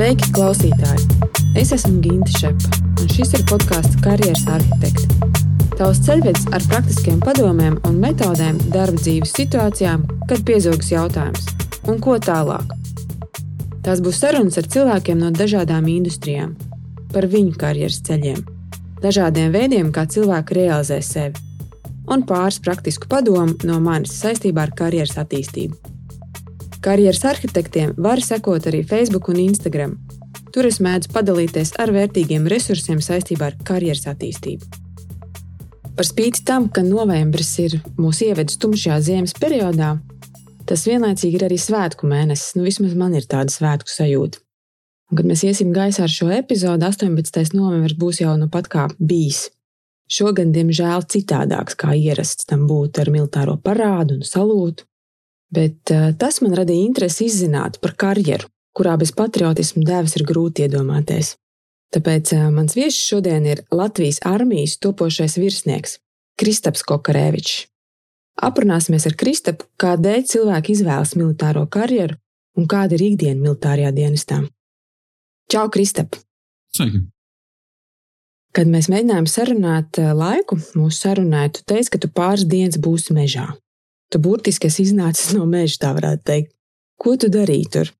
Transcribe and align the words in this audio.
Sveiki, 0.00 0.30
klausītāji! 0.32 1.26
Es 1.60 1.74
esmu 1.76 1.98
Ginte 2.00 2.32
Šepa, 2.32 2.70
un 3.02 3.10
šis 3.12 3.34
ir 3.36 3.42
podkāsts 3.50 3.98
Karjeras 4.00 4.46
arhitekti. 4.48 5.26
Tavs 5.74 6.00
ceļvedis 6.06 6.46
ar 6.56 6.64
praktiskiem 6.70 7.18
padomiem 7.20 7.76
un 7.84 7.98
metodēm 8.00 8.62
darba 8.72 8.96
dzīves 8.96 9.34
situācijām, 9.36 10.06
kad 10.30 10.40
piezogas 10.48 10.88
jautājums, 10.88 11.44
un 11.84 12.00
ko 12.00 12.16
tālāk. 12.16 12.72
Tās 13.84 14.00
būs 14.00 14.22
sarunas 14.24 14.56
ar 14.56 14.72
cilvēkiem 14.72 15.20
no 15.20 15.34
dažādām 15.36 15.92
industrijām, 15.92 16.56
par 17.12 17.28
viņu 17.28 17.60
karjeras 17.60 18.00
ceļiem, 18.08 18.40
dažādiem 19.04 19.52
veidiem, 19.52 19.92
kā 19.92 20.08
cilvēki 20.08 20.62
realizē 20.62 21.02
sevi, 21.04 21.44
un 22.08 22.24
pāris 22.24 22.62
praktisku 22.64 23.12
padomu 23.12 23.52
no 23.68 23.82
manis 23.84 24.16
saistībā 24.24 24.64
ar 24.64 24.78
karjeras 24.80 25.18
attīstību. 25.20 25.89
Karjeras 26.80 27.26
arhitektiem 27.28 27.90
var 28.00 28.22
sekot 28.24 28.64
arī 28.70 28.80
Facebook 28.88 29.28
un 29.28 29.36
Instagram. 29.42 29.98
Tur 30.54 30.64
es 30.64 30.78
mēdzu 30.80 31.10
padalīties 31.12 31.74
ar 31.82 31.92
vērtīgiem 31.92 32.46
resursiem 32.48 33.02
saistībā 33.04 33.50
ar 33.50 33.58
karjeras 33.68 34.06
attīstību. 34.08 34.64
Par 35.92 36.08
spīti 36.08 36.40
tam, 36.48 36.70
ka 36.72 36.80
novembris 36.80 37.52
ir 37.60 37.76
mūsu 38.00 38.30
ievedis 38.30 38.56
tumšajā 38.62 38.96
ziemas 39.10 39.36
periodā, 39.36 39.98
tas 40.64 40.86
vienlaicīgi 40.88 41.36
ir 41.36 41.46
arī 41.50 41.60
svētku 41.60 42.08
mēnesis. 42.08 42.56
Nu, 42.56 42.64
vismaz 42.64 42.96
man 42.96 43.12
ir 43.18 43.28
tāda 43.28 43.52
svētku 43.52 43.92
sajūta. 43.92 44.40
Un, 45.10 45.20
kad 45.20 45.28
mēs 45.28 45.44
iesim 45.44 45.74
gaisā 45.76 46.06
ar 46.06 46.12
šo 46.16 46.30
epizodu, 46.32 46.88
18. 46.88 47.52
novembris 47.52 47.98
būs 48.00 48.22
jau 48.22 48.38
nu 48.40 48.48
pat 48.48 48.72
kā 48.72 48.88
bijis. 48.96 49.50
Šogad, 50.10 50.54
diemžēl, 50.54 51.04
citādāks 51.12 51.76
kā 51.78 51.92
ierasts 51.92 52.48
tam 52.48 52.64
būt 52.70 53.02
ar 53.02 53.12
militāro 53.12 53.60
parādu 53.60 54.16
un 54.16 54.24
salūtu. 54.26 54.88
Bet 55.50 55.90
uh, 55.90 56.10
tas 56.18 56.40
man 56.44 56.54
radīja 56.58 56.86
interesi 56.86 57.26
izzināt 57.26 57.80
par 57.82 57.96
karjeru, 57.98 58.48
kurā 58.76 58.96
bez 59.00 59.10
patriotismu 59.16 59.82
dēvs 59.86 60.16
ir 60.18 60.26
grūti 60.28 60.66
iedomāties. 60.66 61.34
Tāpēc 61.94 62.34
uh, 62.36 62.46
mans 62.54 62.76
viesis 62.78 63.02
šodien 63.02 63.48
ir 63.50 63.64
Latvijas 63.74 64.22
armijas 64.26 64.78
topošais 64.78 65.34
virsnieks 65.40 65.98
Kristaps 66.40 66.86
Kokarēvičs. 66.86 67.66
Aprunāsimies 68.40 69.04
ar 69.10 69.16
Kristapu, 69.20 69.66
kādēļ 69.80 70.22
cilvēki 70.30 70.76
izvēlas 70.78 71.16
militāro 71.18 71.66
karjeru 71.68 72.16
un 72.56 72.68
kāda 72.70 72.96
ir 72.96 73.10
ikdiena 73.10 73.40
militārajā 73.42 73.90
dienestā. 73.96 74.44
Čau, 75.50 75.66
Kristap! 75.74 76.16
Sveiki! 76.76 77.02
Kad 78.56 78.66
mēs 78.66 78.88
mēģinājām 78.90 79.26
sarunāt 79.30 79.98
eh, 80.02 80.10
laiku, 80.16 80.58
mūsu 80.74 80.96
sarunai, 80.96 81.46
tu 81.54 81.62
teici, 81.66 81.92
ka 81.94 82.00
tu 82.02 82.10
pāris 82.10 82.48
dienas 82.50 82.80
būsi 82.82 83.14
mežā. 83.14 83.46
Tu 84.10 84.18
burtiski 84.18 84.66
esi 84.66 84.84
iznācis 84.88 85.34
no 85.36 85.46
meža, 85.46 85.78
tā 85.84 85.92
varētu 85.96 86.26
teikt. 86.26 86.54
Ko 87.00 87.14
tu 87.16 87.30
darīji 87.32 87.68
tur? 87.72 87.92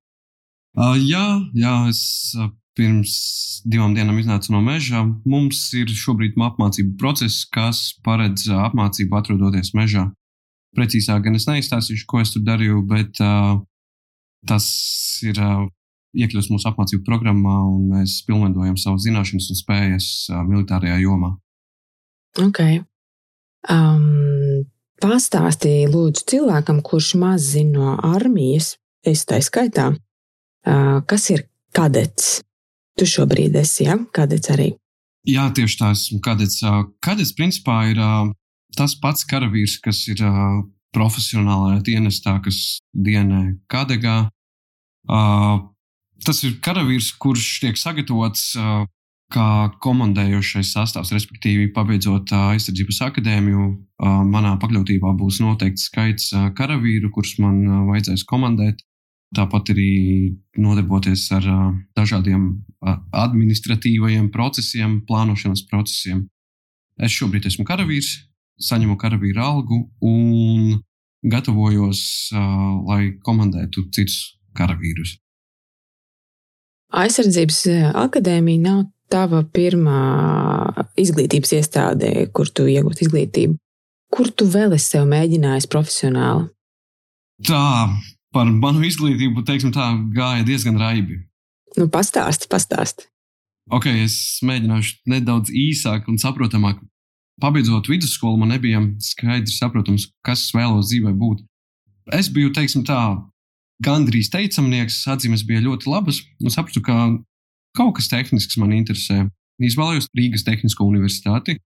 Uh, 0.77 0.97
jā, 0.99 1.25
jā, 1.57 1.75
es 1.91 2.35
pirms 2.79 3.15
divām 3.69 3.95
dienām 3.97 4.19
iznācu 4.21 4.55
no 4.55 4.61
meža. 4.65 5.03
Mums 5.29 5.63
ir 5.79 5.91
šobrīd 5.91 6.39
apmācību 6.39 6.97
process, 7.01 7.45
kas 7.53 7.91
paredz 8.05 8.49
apmācību 8.51 9.19
atrodoties 9.19 9.75
mežā. 9.77 10.09
Precīzāk 10.77 11.25
gan 11.27 11.37
es 11.39 11.49
neizstāstīšu, 11.51 12.07
ko 12.07 12.23
es 12.23 12.33
tur 12.35 12.45
darīju, 12.47 12.85
bet 12.91 13.19
uh, 13.25 13.59
tas 14.47 14.67
ir 15.27 15.39
uh, 15.43 15.67
iekļūst 16.15 16.53
mūsu 16.53 16.71
apmācību 16.71 17.03
programmā, 17.07 17.57
un 17.67 17.89
mēs 17.95 18.21
pilnveidojam 18.27 18.79
savas 18.81 19.07
zināšanas 19.07 19.51
un 19.51 19.59
spējas 19.59 20.11
uh, 20.31 20.45
militārajā 20.47 21.01
jomā. 21.03 21.35
Ok. 22.39 22.63
Um, 23.71 24.63
Pastāstīja 25.01 25.89
lūdzu 25.89 26.27
cilvēkam, 26.29 26.83
kurš 26.85 27.15
maz 27.21 27.47
zina 27.55 27.73
no 27.73 27.95
armijas, 28.05 28.75
es 29.07 29.25
tā 29.25 29.39
skaitā, 29.41 29.95
kas 31.09 31.31
ir 31.33 31.47
kadets. 31.77 32.43
Tu 32.99 33.07
šobrīd 33.09 33.57
esi, 33.57 33.87
ja? 33.87 33.97
Kadets 34.13 34.53
arī. 34.53 34.75
Jā, 35.29 35.47
tieši 35.57 35.79
tā 35.81 35.91
esmu 35.95 36.21
kadets. 36.25 36.61
Kadets 37.05 37.33
principā 37.37 37.79
ir 37.93 38.01
tas 38.77 38.95
pats 39.01 39.25
karavīrs, 39.29 39.79
kas 39.81 40.03
ir 40.13 40.21
profesionālajā 40.97 41.81
dienestā, 41.87 42.37
kas 42.45 42.81
dienē 42.93 43.57
kadegā. 43.73 44.19
Tas 46.27 46.43
ir 46.45 46.59
karavīrs, 46.61 47.13
kurš 47.17 47.47
tiek 47.63 47.81
sagatavots 47.81 48.51
kā 49.31 49.71
komandējošais 49.85 50.73
sastāvs, 50.75 51.13
respektīvi, 51.15 51.71
pabeidzot 51.75 52.33
aizsardzības 52.35 53.01
akadēmiju, 53.07 53.67
manā 54.31 54.57
pakļautībā 54.63 55.13
būs 55.19 55.41
noteikts 55.45 55.87
skaits 55.91 56.31
karavīru, 56.59 57.13
kurus 57.15 57.37
man 57.43 57.87
vajadzēs 57.89 58.27
komandēt. 58.29 58.83
Tāpat 59.37 59.71
arī 59.71 59.91
nodarboties 60.59 61.29
ar 61.37 61.45
dažādiem 61.95 62.49
administratīvajiem 63.15 64.27
procesiem, 64.35 64.99
plānošanas 65.07 65.63
procesiem. 65.71 66.25
Es 66.99 67.15
šobrīd 67.15 67.47
esmu 67.47 67.63
karavīrs, 67.69 68.11
saņemu 68.59 68.99
karavīru 68.99 69.41
algu 69.41 69.85
un 70.03 70.81
gatavojos, 71.23 72.03
lai 72.35 73.15
komandētu 73.23 73.87
citus 73.95 74.19
karavīrus. 74.59 75.15
Aizsardzības 76.91 77.61
akadēmija 77.95 78.65
nav 78.65 78.81
tava 79.11 79.43
pirmā 79.45 80.01
izglītības 81.01 81.55
iestādē, 81.59 82.13
kur 82.35 82.49
tu 82.49 82.69
iegūti 82.71 83.07
izglītību? 83.07 83.59
Kur 84.11 84.31
tu 84.35 84.47
vēl 84.51 84.75
esi 84.75 84.97
sev 84.97 85.07
mēģinājis 85.11 85.69
profesionāli? 85.71 86.49
Tā, 87.47 87.63
par 88.35 88.51
manu 88.51 88.83
izglītību, 88.87 89.45
teiksim, 89.47 89.73
tā 89.75 89.93
gāja 90.17 90.45
diezgan 90.47 90.79
raibi. 90.81 91.21
Nu, 91.79 91.87
pastāsti, 91.93 92.51
pastāsti. 92.51 93.07
Ok, 93.71 93.87
es 94.03 94.41
mēģināšu 94.43 95.11
nedaudz 95.11 95.53
īsāk 95.55 96.09
un 96.11 96.19
saprotamāk. 96.19 96.81
Pabeidzot 97.41 97.87
vidusskolu, 97.89 98.41
man 98.41 98.51
nebija 98.53 98.83
skaidrs, 99.01 99.61
saprotams, 99.61 100.09
kas 100.27 100.43
es 100.43 100.55
vēlos 100.57 100.91
dzīvē 100.91 101.15
būt. 101.17 101.45
Es 102.17 102.29
biju, 102.35 102.51
teiksim, 102.57 102.83
tā, 102.89 102.99
gandrīz 103.85 104.29
teicamnieks, 104.33 105.05
atzīmes 105.09 105.47
bija 105.47 105.63
ļoti 105.65 105.89
labas, 105.89 106.21
un 106.43 106.53
sapratu, 106.53 106.83
ka 106.85 106.97
Kaut 107.77 107.95
kas 107.99 108.09
tehnisks 108.11 108.59
man 108.59 108.73
interesē. 108.75 109.25
Izvēlējos 109.61 110.09
Rīgas 110.17 110.45
Tehnisko 110.47 110.87
universitāti, 110.89 111.59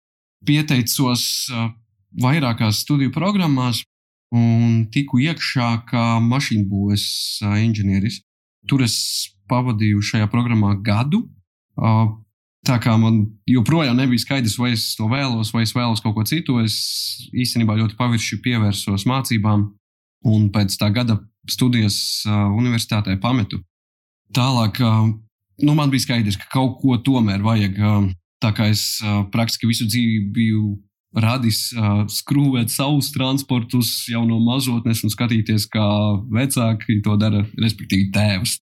pieteicos 0.44 1.24
vairākās 2.20 2.82
studiju 2.84 3.12
programmās 3.14 3.84
un 4.34 4.84
tiku 4.90 5.20
iekšā 5.22 5.68
kā 5.88 6.04
mašīnu 6.24 6.66
būves 6.68 7.06
inženieris. 7.42 8.20
Tur 8.66 8.82
es 8.82 8.96
pavadīju 9.50 10.02
šajā 10.02 10.26
programmā 10.32 10.74
gadu. 10.82 11.22
Tā 12.64 12.78
kā 12.80 12.94
man 12.96 13.26
joprojām 13.46 13.98
nebija 13.98 14.22
skaidrs, 14.22 14.56
vai 14.58 14.72
es 14.72 14.94
to 14.98 15.06
vēlos, 15.10 15.52
vai 15.52 15.66
es 15.66 15.74
vēlos 15.76 16.00
kaut 16.00 16.14
ko 16.16 16.24
citu, 16.24 16.58
es 16.64 16.76
īstenībā 17.30 17.76
ļoti 17.76 17.98
pavirši 17.98 18.40
pievērsos 18.44 19.04
mācībām 19.06 19.66
un 20.24 20.46
pēc 20.52 20.78
tā 20.80 20.88
gada 20.94 21.18
studijas 21.44 22.24
universitātē 22.26 23.18
pametu. 23.20 23.60
Tālāk 24.34 24.80
nu, 25.62 25.74
man 25.74 25.90
bija 25.92 26.06
skaidrs, 26.06 26.38
ka 26.40 26.50
kaut 26.52 26.80
ko 26.82 26.98
tomēr 26.98 27.44
vajag. 27.44 27.78
Tā 28.42 28.50
kā 28.56 28.68
es 28.72 28.98
praktiski 29.32 29.68
visu 29.70 29.86
dzīvi 29.88 30.18
biju 30.34 30.74
radis 31.14 31.68
skrūvēt 32.10 32.72
savus 32.74 33.12
transportus 33.14 33.92
jau 34.10 34.24
no 34.26 34.40
mazotnes 34.42 35.04
un 35.06 35.12
skatīties, 35.12 35.68
kā 35.70 35.86
vecāki 36.34 36.98
to 37.04 37.14
dara, 37.20 37.44
respektīvi 37.60 38.10
tēvs. 38.14 38.58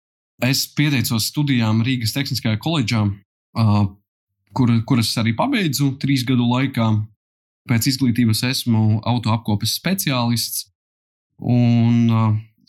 Es 0.44 0.64
pieteicos 0.70 1.28
studijām 1.32 1.82
Rīgas 1.86 2.14
Tehniskajā 2.14 2.60
koledžā, 2.62 3.04
kur, 4.54 4.72
kuras 4.88 5.12
arī 5.20 5.34
pabeidzu 5.36 5.96
trīs 6.00 6.24
gadu 6.26 6.46
laikā. 6.48 6.88
Pēc 7.68 7.90
izglītības 7.90 8.44
esmu 8.48 9.02
autoapkopes 9.04 9.74
speciālists. 9.76 10.70
Un 11.38 12.08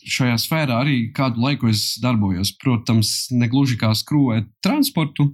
šajā 0.08 0.38
sfērā 0.40 0.80
arī 0.84 0.98
kādu 1.16 1.42
laiku 1.44 1.70
es 1.72 1.98
darbojos. 2.02 2.54
Protams, 2.62 3.30
ne 3.32 3.50
gluži 3.52 3.78
kā 3.80 3.92
skrūvēt 3.98 4.50
transportu, 4.64 5.30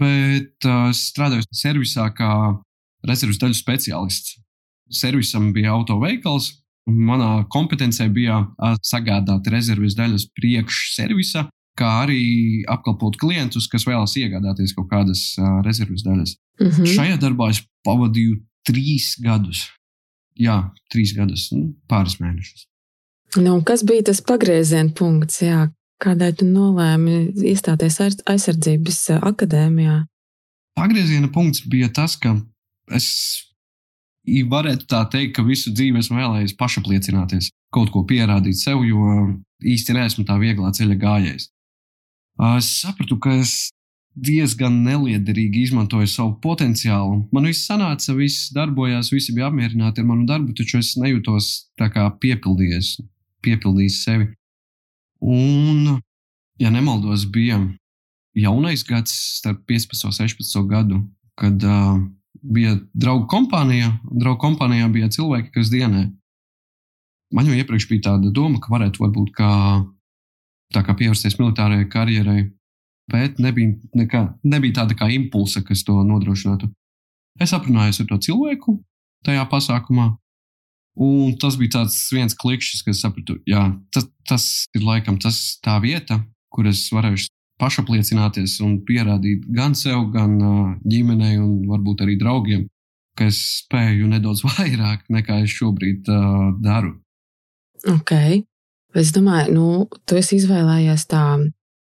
bet 0.00 0.68
uh, 0.68 0.90
strādāju 0.96 1.46
servisā 1.54 2.08
kā 2.16 2.32
rezerves 3.06 3.40
daļu 3.40 3.56
speciālists. 3.56 4.38
Servisam 4.90 5.52
bija 5.54 5.74
autoveikals, 5.76 6.50
un 6.90 7.00
manā 7.06 7.30
kompetencē 7.52 8.08
bija 8.12 8.42
uh, 8.42 8.76
sagādāt 8.86 9.48
rezerves 9.52 9.96
daļas 9.98 10.28
priekšservisa, 10.36 11.46
kā 11.78 11.90
arī 12.04 12.22
apkalpot 12.68 13.16
klientus, 13.20 13.68
kas 13.70 13.86
vēlas 13.88 14.16
iegādāties 14.20 14.74
kaut 14.76 14.90
kādas 14.90 15.22
uh, 15.38 15.60
rezerves 15.66 16.04
daļas. 16.06 16.36
Mm 16.60 16.70
-hmm. 16.70 16.94
Šajā 16.96 17.20
darbā 17.20 17.50
es 17.54 17.62
pavadīju 17.86 18.40
trīs 18.66 19.14
gadus. 19.22 19.68
Jā, 20.40 20.70
trīs 20.92 21.12
gadus, 21.16 21.50
nu, 21.52 21.74
pāris 21.88 22.18
mēnešus. 22.20 22.66
Nu, 23.38 23.60
kas 23.62 23.84
bija 23.86 24.08
tas 24.08 24.18
pagrieziena 24.26 24.90
punkts, 24.96 25.38
jā, 25.44 25.68
kādēļ 26.02 26.32
tu 26.40 26.48
nolēmi 26.48 27.18
iestāties 27.46 28.00
aizsardzības 28.26 28.98
akadēmijā? 29.20 30.00
Pagrieziena 30.78 31.30
punkts 31.30 31.62
bija 31.70 31.90
tas, 31.94 32.16
ka 32.18 32.34
es 32.96 33.06
varētu 34.26 34.88
tā 34.90 35.04
teikt, 35.12 35.36
ka 35.36 35.46
visu 35.46 35.70
dzīvi 35.70 36.02
esmu 36.02 36.18
vēlējies 36.18 36.56
pašapliecināties, 36.58 37.50
kaut 37.74 37.92
ko 37.94 38.02
pierādīt 38.08 38.58
sev, 38.58 38.82
jo 38.88 39.30
īsti 39.62 39.94
neesmu 39.94 40.24
tā 40.26 40.38
vieglā 40.40 40.72
ceļa 40.74 40.96
gājējs. 40.98 41.50
es 42.56 42.72
sapratu, 42.80 43.18
ka 43.18 43.36
es 43.40 43.70
diezgan 44.14 44.82
neliederīgi 44.84 45.64
izmantoju 45.68 46.08
savu 46.10 46.34
potenciālu. 46.42 47.28
Man 47.32 47.46
viss 47.46 47.68
sanāca, 47.68 48.14
viss 48.16 48.50
darbojās, 48.54 49.12
visi 49.12 49.32
bija 49.36 49.48
apmierināti 49.48 50.02
ar 50.02 50.06
manu 50.06 50.26
darbu, 50.26 50.52
taču 50.56 50.78
es 50.78 50.96
nejūtos 50.98 51.50
tā 51.78 51.90
kā 51.94 52.08
piepildījies, 52.20 52.96
piepildījis 53.44 54.02
sevi. 54.04 54.30
Un, 55.20 56.00
ja 56.60 56.70
nemaldos, 56.72 57.26
bija 57.32 57.60
jaunais 58.36 58.84
gads, 58.86 59.12
starp 59.40 59.62
15 59.68 60.06
un 60.08 60.16
16 60.16 60.68
gadu, 60.70 61.00
kad 61.40 61.64
uh, 61.64 61.98
bija 62.42 62.76
draugu 62.92 63.26
kompānija. 63.30 63.92
Draugu 64.10 64.40
kompānijā 64.44 64.88
bija 64.92 65.10
cilvēki, 65.12 65.52
kas 65.56 65.72
dienē. 65.72 66.08
Man 67.34 67.46
jau 67.46 67.54
iepriekš 67.54 67.86
bija 67.90 68.08
tāda 68.10 68.32
doma, 68.34 68.58
ka 68.62 68.72
varētu 68.72 69.10
būt 69.14 69.34
kā, 69.36 69.50
tā 70.74 70.82
kā 70.86 70.96
pievērsties 70.98 71.38
militārajai 71.38 71.86
karjerai, 71.90 72.40
bet 73.10 73.38
nebija, 73.42 73.76
nekā, 73.94 74.24
nebija 74.42 74.80
tāda 74.82 74.96
kā 74.98 75.10
impulsa, 75.14 75.62
kas 75.66 75.84
to 75.86 76.00
nodrošinātu. 76.06 76.70
Es 77.40 77.54
aprunājos 77.54 78.02
ar 78.02 78.10
to 78.10 78.18
cilvēku 78.26 78.80
tajā 79.26 79.44
pasākumā, 79.52 80.10
un 80.98 81.36
tas 81.40 81.56
bija 81.60 81.78
tāds 81.80 81.98
viens 82.14 82.34
klikšķis, 82.36 82.84
kas 82.86 83.02
sapratu, 83.04 83.38
jā, 83.48 83.66
tas, 83.94 84.08
tas 84.28 84.46
ir 84.76 84.86
laikam 84.86 85.18
tas 85.22 85.58
tā 85.64 85.78
vieta, 85.82 86.20
kur 86.50 86.66
es 86.70 86.88
varēšu 86.92 87.30
pašapliecināties 87.60 88.58
un 88.64 88.78
pierādīt 88.88 89.44
gan 89.54 89.76
sev, 89.76 90.08
gan 90.14 90.38
ģimenei, 90.88 91.36
un 91.40 91.66
varbūt 91.68 92.04
arī 92.06 92.16
draugiem, 92.20 92.66
ka 93.18 93.28
es 93.28 93.40
spēju 93.60 94.08
nedaudz 94.10 94.44
vairāk 94.48 95.06
nekā 95.12 95.42
es 95.44 95.54
šobrīd 95.58 96.08
uh, 96.08 96.50
daru. 96.64 96.96
Ok. 97.88 98.14
Es 98.96 99.12
domāju, 99.14 99.52
nu, 99.54 99.66
tu 100.08 100.18
esi 100.18 100.40
izvēlējies 100.40 101.04
tā, 101.10 101.24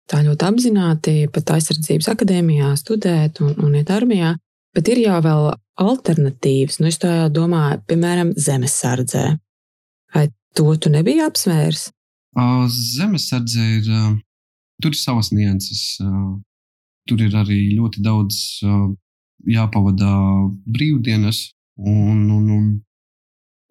tā 0.10 0.20
ļoti 0.26 0.46
apzināti, 0.50 1.14
pat 1.32 1.56
aizsardzības 1.56 2.10
akadēmijā 2.12 2.74
studēt 2.82 3.40
un, 3.46 3.54
un 3.64 3.78
iet 3.80 3.92
armijā, 3.94 4.34
bet 4.76 4.90
ir 4.92 5.04
jau 5.04 5.20
vēl 5.26 5.52
alternatīvas. 5.80 6.80
Nu, 6.82 6.90
es 6.92 7.00
tā 7.02 7.30
domāju, 7.34 7.82
piemēram, 7.90 8.34
zemesardzē. 8.38 9.26
Vai 10.16 10.28
to 10.58 10.74
tu 10.82 10.92
nebija 10.92 11.30
apsvērs? 11.30 11.90
Zemesardze 12.70 13.64
ir 13.78 13.88
tur 14.82 14.94
ir 14.94 15.00
savas 15.00 15.32
nianses. 15.36 16.00
Tur 17.10 17.24
ir 17.26 17.36
arī 17.38 17.62
ļoti 17.78 18.04
daudz 18.06 18.60
jāpavada 19.50 20.12
brīvdienas. 20.68 21.50
Un, 21.80 22.26
un, 22.28 22.50
un, 22.52 22.64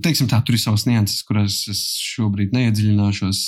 teiksim 0.05 0.31
tā, 0.31 0.41
tur 0.43 0.57
ir 0.57 0.63
savas 0.63 0.87
nianses, 0.89 1.23
kurās 1.29 1.61
es 1.71 1.83
šobrīd 2.01 2.55
neiedziļināšos. 2.57 3.43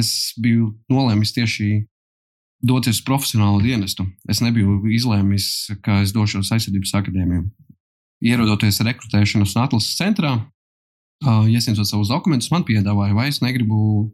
Es 0.00 0.12
biju 0.40 0.72
nolēmis 0.92 1.34
tieši 1.36 1.82
doties 2.62 3.00
uz 3.00 3.04
profesionālu 3.06 3.62
dienestu. 3.64 4.06
Es 4.30 4.40
nebiju 4.44 4.80
izlēmis, 4.94 5.46
ka 5.82 6.00
es 6.04 6.14
došos 6.14 6.52
aizsardzības 6.54 6.94
akadēmiju. 7.00 7.46
Ierodoties 8.22 8.78
rekrutēšanas 8.86 9.56
un 9.56 9.62
atlases 9.64 9.98
centrā, 9.98 10.36
iesniedzot 11.50 11.90
savus 11.90 12.12
dokumentus, 12.12 12.52
man 12.54 12.62
piedāvāja, 12.66 13.16
vai 13.18 13.28
es 13.32 13.42
negribu 13.42 14.10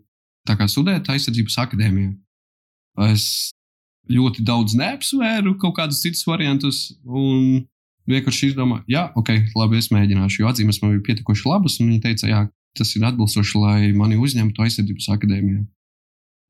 studēt 0.49 1.11
aizsardzības 1.13 1.59
akadēmijā. 1.67 2.15
Es 3.13 3.53
ļoti 4.09 4.45
daudz 4.49 4.75
neapsvēru 4.81 5.59
kaut 5.61 5.77
kādus 5.77 6.01
citus 6.01 6.25
variantus. 6.25 6.79
Un 7.05 7.67
vienkārši 8.09 8.55
izdomāju, 8.55 8.87
jā, 8.89 9.11
ok, 9.21 9.35
labi, 9.53 9.77
es 9.83 9.91
mēģināšu. 9.93 10.41
Jo 10.41 10.49
atzīmes 10.49 10.81
man 10.81 10.95
bija 10.95 11.05
pietiekoši 11.11 11.49
labas, 11.51 11.77
un 11.83 11.91
viņi 11.91 12.01
teica, 12.07 12.31
jā, 12.31 12.41
tas 12.79 12.95
ir 12.97 13.05
atbilstoši, 13.05 13.61
lai 13.61 13.93
mani 13.93 14.17
uzņemtu 14.17 14.65
aizsardzības 14.65 15.11
akadēmijā. 15.19 15.67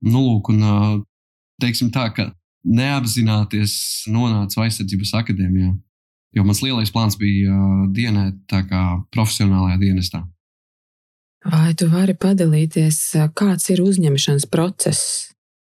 Nu, 0.06 0.22
lūk, 0.22 0.52
un 0.54 0.62
teiksim 1.62 1.92
tā, 1.94 2.08
ka 2.14 2.30
neapzināties 2.68 4.08
nonācu 4.12 4.62
aizsardzības 4.64 5.14
akadēmijā. 5.22 5.74
Jo 6.36 6.44
mans 6.44 6.60
lielais 6.62 6.92
plāns 6.92 7.16
bija 7.18 7.54
uh, 7.54 7.86
dienēt 7.94 8.42
tā 8.50 8.62
kā 8.68 8.82
profesionālajā 9.14 9.78
dienestā. 9.80 10.22
Vai 11.48 11.72
tu 11.78 11.86
vari 11.88 12.16
padalīties, 12.18 12.98
kāds 13.38 13.70
ir 13.72 13.80
uzņemšanas 13.84 14.48
process? 14.50 15.30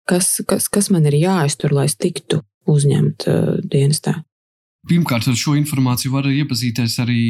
Kas, 0.09 0.41
kas, 0.49 0.67
kas 0.73 0.89
man 0.91 1.05
ir 1.07 1.19
jāiztur, 1.21 1.75
lai 1.77 1.85
es 1.87 1.95
tiktu 2.01 2.41
uzņemt 2.71 3.29
uh, 3.31 3.61
dienestā? 3.63 4.17
Pirmkārt, 4.89 5.29
ar 5.29 5.37
šo 5.37 5.55
informāciju 5.61 6.15
var 6.15 6.27
iepazīties 6.33 6.97
arī, 7.05 7.21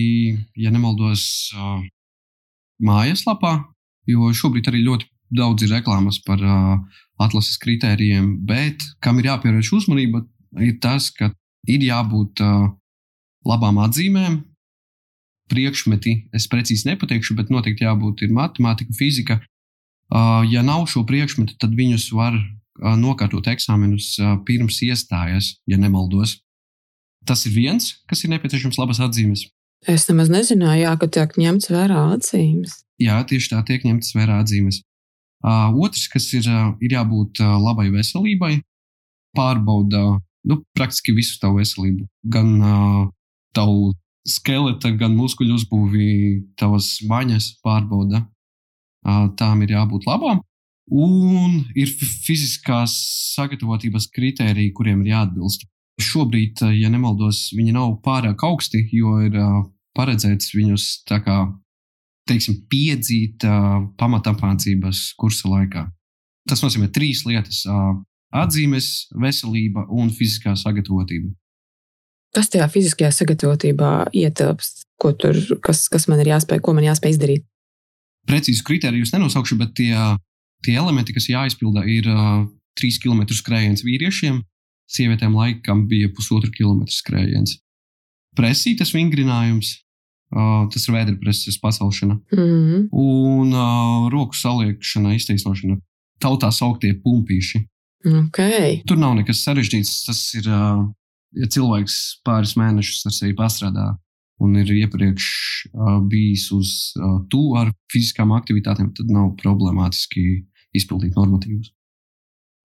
ja 0.57 0.71
nemaldos, 0.73 1.51
uh, 1.57 1.83
mājaslapā, 2.81 3.57
jo 4.09 4.31
šobrīd 4.33 4.71
arī 4.71 4.85
ļoti 4.87 5.11
daudz 5.35 5.67
ir 5.67 5.75
reklāmas 5.75 6.21
par 6.25 6.41
uh, 6.41 6.79
atlases 7.21 7.59
kritērijiem, 7.63 8.33
bet 8.49 8.85
kam 9.05 9.21
ir 9.21 9.31
jāpievērš 9.31 9.73
uzmanība, 9.77 10.25
ir 10.61 10.79
tas, 10.83 11.11
ka 11.15 11.31
ir 11.69 11.85
jābūt 11.85 12.43
uh, 12.45 12.71
labām 13.47 13.81
atzīmēm, 13.85 14.41
priekšmeti, 15.51 16.15
es 16.37 16.47
precīzi 16.51 16.89
nepateikšu, 16.93 17.37
bet 17.39 17.51
noteikti 17.51 17.85
jābūt 17.85 18.25
matemātika, 18.31 18.95
fizika. 18.97 19.41
Uh, 20.11 20.47
ja 20.51 20.63
nav 20.67 20.87
šo 20.91 21.05
priekšmetu, 21.07 21.59
tad 21.61 21.75
viņus 21.79 22.11
var 22.17 22.39
nokārtot 22.81 23.47
eksāmenus 23.51 24.15
pirms 24.47 24.81
iestājas, 24.87 25.57
ja 25.69 25.77
nemaldos. 25.77 26.39
Tas 27.29 27.45
ir 27.47 27.53
viens, 27.53 27.93
kas 28.09 28.25
ir 28.25 28.33
nepieciešams 28.33 28.79
labas 28.81 29.01
atzīmes. 29.05 29.45
Es 29.89 30.07
nemaz 30.09 30.31
nezināju, 30.33 30.85
jā, 30.85 30.93
ka 31.01 31.09
tiek 31.09 31.37
ņemts 31.41 31.71
vērā 31.73 32.01
atzīmes. 32.17 32.81
Jā, 33.01 33.21
tieši 33.25 33.53
tā 33.53 33.61
tiek 33.69 33.85
ņemts 33.85 34.15
vērā 34.17 34.41
atzīmes. 34.43 34.83
Uh, 35.41 35.71
otrs, 35.81 36.05
kas 36.13 36.27
ir, 36.37 36.45
uh, 36.51 36.75
ir 36.85 36.93
jābūt 36.99 37.41
uh, 37.41 37.55
labai 37.63 37.89
veselībai, 37.95 38.59
pārbauda 39.37 40.19
nu, 40.45 40.59
praktiski 40.77 41.15
visu 41.17 41.39
tavu 41.41 41.63
veselību. 41.63 42.05
Gan 42.29 42.51
uh, 42.61 43.07
tavu 43.57 43.95
skeleta, 44.29 44.93
gan 45.01 45.17
muskuļu 45.17 45.57
uzbūvi, 45.57 46.11
tavas 46.61 46.99
maņas 47.09 47.55
pārbauda. 47.65 48.27
Uh, 49.01 49.31
tām 49.41 49.65
ir 49.65 49.73
jābūt 49.79 50.05
labām. 50.11 50.43
Un 50.91 51.61
ir 51.79 51.89
fiziskās 51.89 52.93
sagatavotības 53.37 54.11
kritēriji, 54.13 54.75
kuriem 54.77 55.05
ir 55.05 55.15
jāatbilst. 55.15 55.65
Šobrīd, 56.01 56.61
ja 56.77 56.89
nemaldos, 56.93 57.51
viņi 57.57 57.77
nav 57.77 57.95
pārāk 58.05 58.43
augsti, 58.45 58.83
jo 58.97 59.19
ir 59.25 59.37
paredzēts 59.97 60.53
viņus 60.57 60.87
tā 61.09 61.21
kā 61.25 61.43
teiksim, 62.29 62.61
piedzīt 62.71 63.45
pamatāmācības 64.01 65.05
kursa 65.21 65.51
laikā. 65.51 65.87
Tas 66.49 66.63
nozīmē 66.65 66.91
trīs 66.93 67.25
lietas- 67.27 67.65
atzīmes, 68.43 69.11
veselība 69.15 69.87
un 69.91 70.11
fiziskā 70.11 70.55
sagatavotība. 70.57 71.33
Kas 72.35 72.49
tajā 72.49 72.69
fiziskajā 72.71 73.11
sagatavotībā 73.11 74.13
ietilpst? 74.15 74.87
Ko 75.01 75.13
tur, 75.13 75.35
kas, 75.65 75.89
kas 75.89 76.07
man 76.09 76.21
ir 76.21 76.27
jāspēj, 76.27 76.61
ko 76.61 76.75
man 76.75 76.85
jāspēj 76.85 77.17
izdarīt? 77.17 77.45
Precīzu 78.29 78.63
kritēriju 78.63 79.09
nenosaukšu, 79.11 79.57
bet 79.59 79.75
tie 79.75 79.97
tie 80.65 80.77
elementi, 80.77 81.15
kas 81.17 81.29
jāizpilda, 81.31 81.85
ir 81.89 82.09
uh, 82.11 82.45
3 82.81 83.01
km 83.03 83.25
skrējiens 83.35 83.85
vīriešiem, 83.87 84.41
sievietēm 84.91 85.37
laikam 85.37 85.87
bija 85.91 86.11
pusotra 86.15 86.51
kilometra 86.55 86.95
skrējiens. 86.95 87.59
Presītas 88.37 88.93
vingrinājums, 88.95 89.75
uh, 90.35 90.67
tas 90.73 90.87
ir 90.87 90.95
vēderpreses 90.95 91.59
pacelšana, 91.63 92.15
mm 92.15 92.39
-hmm. 92.39 92.89
un 92.93 93.53
uh, 93.53 94.09
roku 94.13 94.37
saliekšana, 94.37 95.15
iztaisnošana, 95.15 95.79
tautā 96.21 96.51
sauktie 96.53 96.95
pumpīši. 97.05 97.65
Okay. 98.07 98.81
Tur 98.89 98.97
nav 98.97 99.15
nekas 99.19 99.43
sarežģīts. 99.45 100.05
Tas 100.07 100.21
ir, 100.35 100.47
uh, 100.49 100.87
ja 101.37 101.47
cilvēks 101.47 102.23
pāris 102.25 102.57
mēnešus 102.57 103.07
ar 103.07 103.13
sevi 103.13 103.35
pastrādā 103.37 103.97
un 104.41 104.57
ir 104.57 104.71
iepriekš 104.73 105.27
uh, 105.75 105.99
bijis 106.09 106.47
uz 106.57 106.71
uh, 106.97 107.21
to 107.29 107.43
ar 107.61 107.73
fiziskām 107.93 108.33
aktivitātēm, 108.33 108.95
tad 108.97 109.13
nav 109.13 109.35
problemātiski 109.43 110.47
izpildīt 110.77 111.19
normatīvus. 111.19 111.75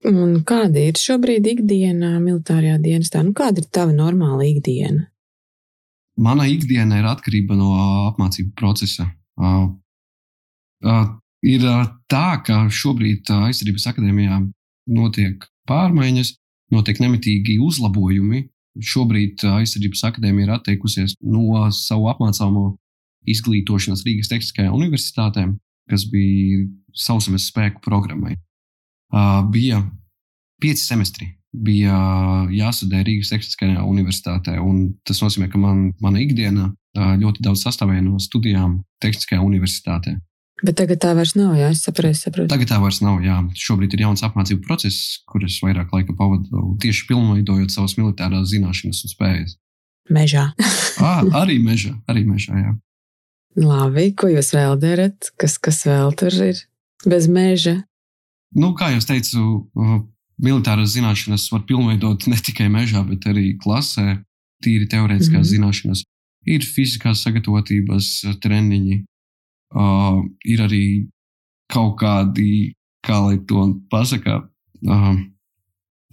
Un 0.06 0.38
kāda 0.46 0.84
ir 0.92 1.00
šobrīd 1.00 1.48
ikdiena 1.50 2.20
militārajā 2.22 2.78
dienestā? 2.82 3.24
Nu, 3.26 3.34
kāda 3.36 3.64
ir 3.64 3.70
tava 3.74 3.96
normāla 3.96 4.46
ikdiena? 4.46 5.08
Mana 6.16 6.48
ikdiena 6.48 7.02
ir 7.02 7.08
atkarība 7.10 7.58
no 7.60 7.74
apmācību 8.12 8.54
procesa. 8.56 9.10
Uh, 9.36 9.68
uh, 10.86 11.08
ir 11.44 11.66
tā, 12.12 12.28
ka 12.46 12.66
šobrīd 12.72 13.28
aizsardzības 13.36 13.90
akadēmijā 13.92 14.40
notiek 14.96 15.44
pārmaiņas, 15.68 16.36
notiek 16.72 17.02
nemitīgi 17.04 17.58
uzlabojumi. 17.64 18.46
Šobrīd 18.76 19.44
aizsardzības 19.48 20.04
akadēmija 20.10 20.48
ir 20.48 20.56
atteikusies 20.56 21.16
no 21.24 21.64
savu 21.76 22.10
apmācāmo 22.12 22.74
izglītošanas 23.32 24.04
Rīgas 24.06 24.32
Tehniskajā 24.32 24.72
universitātē, 24.76 25.46
kas 25.90 26.08
bija 26.12 26.66
sauszemes 26.96 27.50
spēku 27.52 27.84
programmai. 27.84 28.36
Uh, 29.16 29.44
bija 29.52 29.82
pieci 30.62 30.84
semestri. 30.84 31.30
Bija 31.66 31.96
jāstudē 32.52 33.04
Rīgas 33.06 33.32
Tehniskajā 33.32 33.84
universitātē, 33.86 34.58
un 34.60 34.96
tas 35.08 35.22
nozīmē, 35.24 35.48
ka 35.52 35.62
man, 35.62 35.90
mana 36.04 36.20
ikdiena 36.24 36.72
ļoti 36.96 37.44
daudz 37.46 37.64
sastāvēja 37.66 38.04
no 38.06 38.20
studijām 38.24 38.80
Tehniskajā 39.04 39.44
universitātē. 39.44 40.18
Bet 40.64 40.78
tagad 40.80 41.02
tā 41.04 41.12
vairs 41.18 41.34
nav, 41.36 41.52
jā, 41.60 41.68
es 41.74 41.82
saprotu. 41.84 42.16
saprotu. 42.16 42.48
Tagad 42.54 42.70
tā 42.70 42.78
vairs 42.80 43.02
nav. 43.04 43.20
Jā. 43.26 43.42
Šobrīd 43.60 43.98
ir 43.98 44.06
jauns 44.06 44.24
apmācību 44.24 44.64
process, 44.64 45.18
kurus 45.28 45.58
vairāk 45.64 45.92
laika 45.92 46.16
pavadu 46.16 46.78
tieši 46.80 47.10
pilnveidojot 47.10 47.74
savas 47.74 47.98
militārās 48.00 48.48
zināšanas 48.54 49.04
un 49.04 49.12
spējas. 49.12 49.58
Mežā. 50.16 50.46
à, 51.04 51.18
arī 51.42 51.60
mežā, 51.60 51.92
arī 52.08 52.24
mežā. 52.30 52.56
Jā. 52.56 52.72
Labi, 53.60 54.10
ko 54.16 54.32
jūs 54.32 54.54
vēl 54.56 54.80
darat? 54.80 55.34
Kas, 55.40 55.58
kas 55.60 55.84
vēl 55.88 56.16
tur 56.20 56.40
ir 56.48 56.64
bez 57.04 57.28
meža? 57.32 57.82
Nu, 58.56 58.72
kā 58.80 58.94
jau 58.94 59.04
teicu, 59.04 59.44
militāras 60.42 60.96
zināšanas 60.96 61.48
var 61.52 61.66
pilnveidot 61.68 62.28
ne 62.32 62.38
tikai 62.38 62.68
mežā, 62.72 63.04
bet 63.08 63.28
arī 63.30 63.56
klasē. 63.62 64.22
Tīri 64.64 64.88
teorētiskās 64.90 65.36
mm 65.36 65.44
-hmm. 65.44 65.52
zināšanas. 65.52 66.04
Ir 66.48 66.64
fiziskās 66.64 67.22
sagatavotības 67.26 68.08
treniņi, 68.42 69.04
uh, 69.76 70.24
ir 70.46 70.62
arī 70.64 70.86
kaut 71.70 72.00
kādi, 72.00 72.74
kā 73.06 73.20
lai 73.26 73.38
to 73.50 73.82
pasakā, 73.92 74.42
uh, 74.88 75.16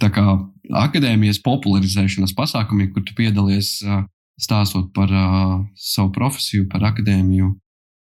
tā 0.01 0.11
kā 0.11 0.27
akadēmijas 0.71 1.39
popularizēšanas 1.45 2.35
pasākumi, 2.35 2.91
kur 2.93 3.05
tu 3.05 3.15
piedalies 3.15 3.83
uh, 3.87 4.05
stāstot 4.41 4.93
par 4.93 5.11
uh, 5.11 5.65
savu 5.77 6.13
profesiju, 6.13 6.69
par 6.69 6.83
akadēmiju. 6.93 7.53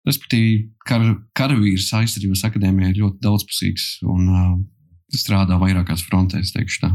Respektīvi, 0.07 0.71
kar, 0.87 1.03
karavīrs 1.37 1.93
aizsardzības 1.93 2.45
akadēmijā 2.45 2.93
ir 2.93 3.01
ļoti 3.03 3.19
daudzpusīgs 3.25 3.89
un 4.09 4.29
uh, 4.29 4.59
strādā 5.15 5.59
vairākās 5.61 6.03
frontēs, 6.07 6.53
teikšu 6.57 6.83
tā. 6.85 6.91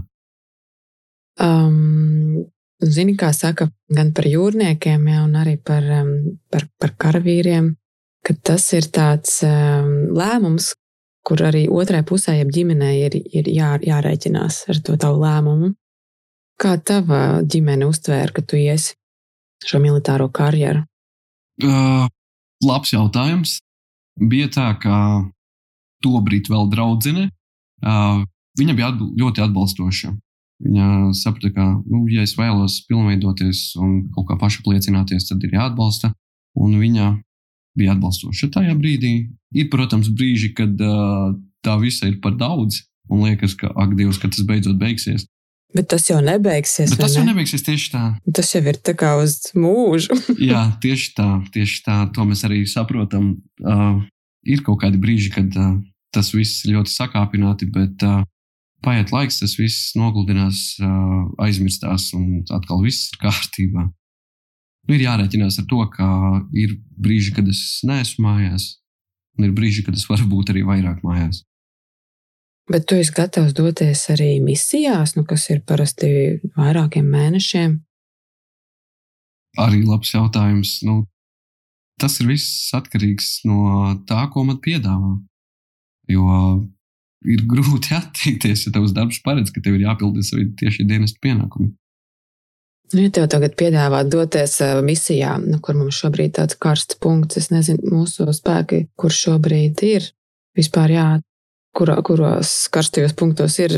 Um, 1.43 2.43
zini, 2.84 3.15
kā 3.17 3.32
saka, 3.34 3.72
gan 3.89 4.12
par 4.13 4.27
jūrniekiem, 4.29 5.08
jā, 5.10 5.24
un 5.25 5.39
arī 5.39 5.55
par, 5.58 5.88
um, 6.01 6.12
par, 6.53 6.67
par 6.82 6.93
karavīriem 7.01 7.74
ka 8.24 8.36
tas 8.39 8.65
ir 8.75 8.88
tāds 8.93 9.41
um, 9.46 9.91
lēmums, 10.15 10.72
kur 11.27 11.43
arī 11.43 11.65
otrai 11.72 12.03
pusē, 12.08 12.38
jeb 12.39 12.51
ģimenei, 12.55 12.96
ir, 13.08 13.17
ir 13.36 13.50
jā, 13.51 13.75
jārēķinās 13.84 14.63
ar 14.72 14.82
to 14.86 14.98
tavu 15.00 15.22
lēmumu. 15.24 15.74
Kā 16.60 16.77
tava 16.79 17.41
ģimene 17.43 17.88
uztvēra, 17.89 18.32
ka 18.36 18.43
tu 18.46 18.60
iesi 18.60 18.96
šo 19.67 19.82
militāro 19.84 20.29
karjeru? 20.32 20.84
Uh, 21.63 22.08
labs 22.63 22.93
jautājums. 22.93 23.58
Bija 24.20 24.50
tā, 24.53 24.67
ka 24.79 24.96
tobrīd 26.05 26.51
vēl 26.51 26.70
draudzene. 26.72 27.29
Viņa 27.84 28.75
bija 28.78 28.92
atb 28.92 29.18
ļoti 29.20 29.44
atbalstoša. 29.44 30.13
Viņa 30.63 30.88
saprata, 31.18 31.50
ka, 31.56 31.66
nu, 31.90 32.06
ja 32.13 32.24
es 32.24 32.36
vēlos 32.38 32.80
pilnveidoties 32.88 33.74
un 33.82 34.04
kaut 34.13 34.30
kā 34.30 34.38
pašapliecināties, 34.40 35.28
tad 35.28 35.44
ir 35.44 35.58
jāatbalsta. 35.58 36.13
Un 36.62 36.78
viņa 36.78 37.10
bija 37.78 37.96
atbalstoša 37.96 38.52
tajā 38.54 38.75
brīdī. 38.78 39.13
Ir, 39.58 39.70
protams, 39.74 40.12
brīži, 40.13 40.54
kad 40.58 40.78
uh, 40.82 41.34
tā 41.66 41.78
visa 41.82 42.08
ir 42.10 42.20
par 42.24 42.38
daudz, 42.38 42.84
un 43.10 43.25
liekas, 43.25 43.58
ka, 43.58 43.72
ak, 43.74 43.96
Dievs, 43.98 44.22
kad 44.22 44.36
tas 44.36 44.46
beidzot 44.48 44.78
beigsies. 44.80 45.25
Bet 45.74 45.90
tas 45.90 46.06
jau 46.06 46.20
nebeigsies. 46.22 46.94
Bet 46.94 47.02
tas 47.02 47.16
ne? 47.16 47.20
jau 47.20 47.28
nebeigsies 47.32 47.66
tieši 47.66 47.88
tā. 47.96 48.04
Tas 48.38 48.52
jau 48.54 48.62
ir 48.70 48.78
tā 48.78 48.94
kā 48.98 49.16
uz 49.18 49.40
mūžu. 49.58 50.13
Jā, 50.52 50.68
tieši 50.84 51.16
tā, 51.18 51.30
tieši 51.56 51.80
tā. 51.88 51.96
To 52.13 52.28
mēs 52.30 52.46
arī 52.46 52.62
saprotam. 52.70 53.34
Uh, 53.58 54.04
ir 54.46 54.62
kaut 54.62 54.84
kādi 54.86 55.02
brīži, 55.02 55.34
kad 55.34 55.50
uh, 55.58 55.80
tas 56.13 56.32
viss 56.36 56.63
ir 56.65 56.77
ļoti 56.77 56.93
sakāpināti, 56.93 57.67
bet 57.74 58.05
uh, 58.08 58.22
paiet 58.86 59.12
laiks, 59.15 59.41
tas 59.41 59.58
viss 59.60 59.91
nogludinās, 59.98 60.63
uh, 60.84 61.25
aizmirstās, 61.43 62.12
un 62.17 62.43
atkal 62.53 62.86
viss 62.86 63.12
ir 63.12 63.22
kārtībā 63.25 63.89
nu, 64.88 64.96
ir 64.96 65.05
jārēķinās 65.05 65.60
ar 65.62 65.67
to, 65.70 65.82
ka 65.93 66.10
ir 66.58 66.75
brīži, 67.00 67.34
kad 67.38 67.48
es 67.50 67.82
neesmu 67.88 68.27
mājās, 68.27 68.67
un 69.38 69.48
ir 69.48 69.55
brīži, 69.55 69.86
kad 69.88 69.98
es 69.98 70.05
varu 70.10 70.27
būt 70.32 70.53
arī 70.53 70.65
vairāk 70.67 71.03
mājās. 71.05 71.43
Bet 72.72 72.86
tu 72.88 72.96
esi 72.96 73.12
gatavs 73.12 73.55
doties 73.55 74.05
arī 74.13 74.38
misijās, 74.43 75.17
nu, 75.17 75.25
kas 75.27 75.50
ir 75.51 75.63
parasti 75.67 76.39
vairākiem 76.55 77.10
mēnešiem? 77.12 77.75
Arī 79.60 79.82
labs 79.84 80.13
jautājums. 80.15 80.77
Nu, 80.88 81.03
tas 82.00 82.15
ir 82.24 82.32
viss 82.32 82.72
atkarīgs 82.74 83.43
no 83.46 83.91
tā, 84.08 84.24
ko 84.32 84.46
man 84.48 84.62
piedāvā. 84.63 85.17
Jo 86.12 86.25
ir 87.24 87.45
grūti 87.48 87.95
atteikties, 88.00 88.67
ja 88.67 88.75
tavs 88.75 88.95
darbs 88.95 89.22
paredz, 89.24 89.53
ka 89.53 89.63
tev 89.63 89.77
ir 89.77 89.88
jāpilda 89.88 90.25
savi 90.25 90.50
tieši 90.60 90.88
dienas 90.89 91.15
pienākumi. 91.24 91.72
Nu, 92.93 93.01
ja 93.01 93.10
tev 93.13 93.25
tagad 93.31 93.55
piedāvā 93.57 94.03
doties 94.05 94.60
misijā, 94.86 95.38
nu, 95.41 95.57
kur 95.63 95.77
mums 95.79 95.98
šobrīd 95.98 96.29
ir 96.29 96.36
tāds 96.36 96.57
karsts 96.62 97.00
punkts, 97.01 97.39
es 97.39 97.50
nezinu, 97.50 97.89
mūsu 97.89 98.27
spēki, 98.36 98.83
kur 99.00 99.13
šobrīd 99.13 99.81
ir 99.88 100.12
vispār, 100.57 100.93
jā, 100.93 101.07
kur, 101.74 101.89
kuros 102.05 102.51
karstajos 102.74 103.15
punktos 103.17 103.57
ir 103.63 103.74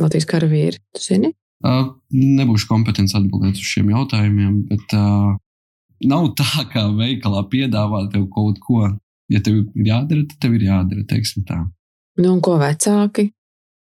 Latvijas 0.00 0.26
karavīri, 0.32 0.82
tu 0.96 1.04
zini? 1.04 1.30
Uh, 1.60 1.92
nebūšu 2.16 2.66
kompetents 2.70 3.14
atbildēt 3.18 3.60
uz 3.60 3.68
šiem 3.68 3.92
jautājumiem, 3.92 4.56
bet 4.70 4.96
uh, 4.96 5.36
nav 6.10 6.30
tā, 6.38 6.64
kā 6.72 6.86
veikalā 6.96 7.44
piedāvā 7.52 8.06
tev 8.12 8.26
kaut 8.34 8.58
ko. 8.64 8.88
Ja 9.30 9.42
tev 9.44 9.60
ir 9.60 9.86
jādara, 9.86 10.24
tad 10.26 10.40
tev 10.42 10.56
ir 10.58 10.66
jādara, 10.66 11.04
teiksim 11.08 11.44
tā. 11.46 11.60
Nu, 12.18 12.32
un 12.34 12.40
ko 12.44 12.56
vecāki? 12.60 13.30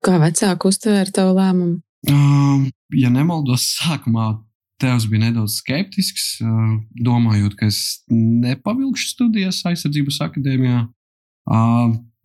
Kā 0.04 0.18
vecāki 0.20 0.68
uztvēra 0.68 1.12
tavu 1.16 1.34
lēmumu? 1.38 1.80
Uh, 2.08 2.68
ja 2.96 3.10
nemaldos, 3.12 3.66
sākumā 3.80 4.34
Tēvs 4.80 5.06
bija 5.10 5.26
nedaudz 5.26 5.58
skeptisks, 5.60 6.38
domājot, 7.04 7.56
ka 7.58 7.68
es 7.68 8.00
nepavilkšu 8.10 9.10
studijas 9.12 9.60
aizsardzības 9.68 10.20
akadēmijā. 10.24 10.86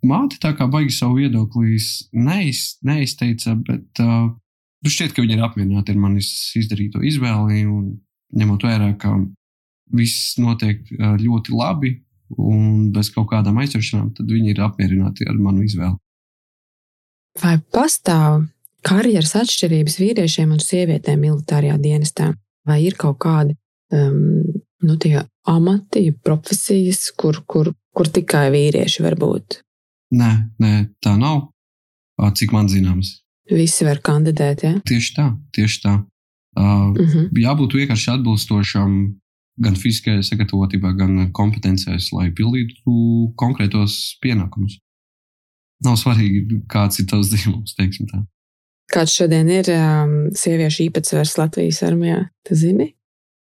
Māte 0.06 0.40
tā 0.40 0.54
kā 0.56 0.68
baigi 0.72 0.94
savu 0.96 1.20
viedokli 1.20 1.76
neiz, 2.16 2.78
neizteica, 2.86 3.58
bet 3.60 4.00
nu 4.00 4.94
šķiet, 4.94 5.16
ka 5.16 5.26
viņi 5.26 5.36
ir 5.36 5.44
apmierināti 5.44 5.96
ar 5.96 6.00
manis 6.00 6.30
izdarīto 6.56 7.04
izvēli 7.04 7.66
un 7.68 7.98
ņemot 8.40 8.68
vērā, 8.70 8.94
ka 9.02 9.18
viss 9.96 10.38
notiek 10.40 10.86
ļoti 10.96 11.56
labi 11.56 11.96
un 12.38 12.92
bez 12.96 13.12
kaut 13.14 13.30
kādām 13.32 13.60
aizķeršanām, 13.62 14.14
tad 14.18 14.32
viņi 14.32 14.54
ir 14.54 14.64
apmierināti 14.66 15.28
ar 15.30 15.38
manu 15.38 15.66
izvēli. 15.66 15.98
Vai 17.42 17.58
pastāv 17.76 18.46
karjeras 18.86 19.36
atšķirības 19.36 20.00
vīriešiem 20.00 20.54
un 20.56 20.62
sievietēm 20.64 21.20
militārajā 21.26 21.78
dienestā? 21.82 22.32
vai 22.66 22.82
ir 22.86 22.98
kaut 23.00 23.20
kādi 23.24 23.56
um, 23.94 24.42
nu, 24.86 24.98
amati, 25.46 26.08
profesijas, 26.24 27.12
kur, 27.18 27.44
kur, 27.48 27.72
kur 27.94 28.10
tikai 28.10 28.48
vīrieši 28.54 29.06
var 29.06 29.18
būt? 29.22 29.60
Nē, 30.16 30.32
nē, 30.62 30.74
tā 31.04 31.16
nav. 31.20 31.50
Cik 32.16 32.54
man 32.56 32.70
zināms. 32.72 33.20
Visi 33.52 33.86
var 33.86 34.00
kandidēt, 34.02 34.64
ja? 34.64 34.76
Tieši 34.88 35.16
tā, 35.18 35.26
tieši 35.54 35.82
tā. 35.84 35.96
Uh, 36.56 36.96
uh 36.96 37.14
-huh. 37.14 37.26
Jābūt 37.36 37.76
vienkārši 37.76 38.12
atbilstošam 38.14 39.20
gan 39.62 39.78
fiziskajai 39.80 40.24
sagatavotībai, 40.26 40.94
gan 41.00 41.30
kompetencēs, 41.36 42.12
lai 42.16 42.30
pildītu 42.36 42.96
konkrētos 43.40 44.18
pienākumus. 44.24 44.80
Nav 45.86 45.98
svarīgi, 46.00 46.62
kāds 46.72 47.02
ir 47.02 47.10
tavs 47.12 47.32
dzīvums, 47.34 47.76
teiksim 47.78 48.10
tā. 48.12 48.22
Kāds 48.92 49.16
šodien 49.18 49.50
ir 49.50 49.70
um, 49.74 50.14
sieviešu 50.36 50.86
īpatsvars 50.90 51.36
Latvijas 51.40 51.82
armijā? 51.86 52.28
Tu 52.46 52.58
zini? 52.60 52.92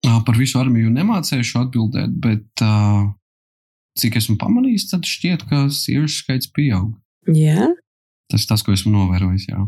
Par 0.04 0.36
visu 0.36 0.58
armiju 0.60 0.90
nemācīšu 0.92 1.60
atbildēt, 1.62 2.12
bet 2.20 2.64
uh, 2.64 3.06
cik 4.00 4.18
esmu 4.20 4.36
pamanījis, 4.40 4.88
tad 4.90 5.08
šķiet, 5.08 5.46
ka 5.48 5.66
sieviešu 5.72 6.24
skaits 6.24 6.50
pieaug. 6.52 6.92
Jā. 7.30 7.70
Tas 8.32 8.44
ir 8.44 8.50
tas, 8.50 8.64
ko 8.64 8.74
esmu 8.74 8.92
novērojis. 8.92 9.48
Jā. 9.52 9.64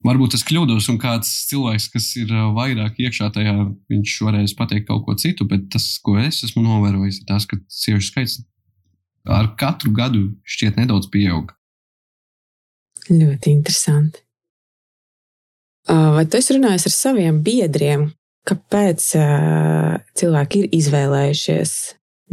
Varbūt 0.00 0.32
es 0.38 0.44
kļūdos, 0.48 0.86
un 0.88 0.96
kāds 1.00 1.28
cilvēks, 1.50 1.90
kas 1.92 2.06
ir 2.16 2.30
vairāk 2.56 2.96
iekšā 3.04 3.28
tajā, 3.34 3.52
viņš 3.92 4.14
varēs 4.24 4.54
pateikt 4.56 4.86
kaut 4.88 5.04
ko 5.04 5.16
citu, 5.20 5.44
bet 5.48 5.66
tas, 5.74 5.90
ko 6.00 6.16
es 6.16 6.40
esmu 6.46 6.62
novērojis, 6.64 7.20
ir 7.20 7.28
tas, 7.28 7.44
ka 7.48 7.58
sieviešu 7.68 8.08
skaits 8.08 8.38
ar 9.28 9.50
katru 9.60 9.92
gadu 9.92 10.22
šķiet 10.48 10.80
nedaudz 10.80 11.10
pieaug. 11.12 11.52
Ļoti 13.10 13.52
interesanti. 13.52 14.24
Vai 15.90 16.24
tu 16.30 16.38
esi 16.38 16.56
runājis 16.56 16.86
ar 16.88 16.94
saviem 16.94 17.40
biedriem, 17.44 18.08
kāpēc 18.48 19.06
cilvēki 20.16 20.64
ir 20.64 20.76
izvēlējušies 20.80 21.74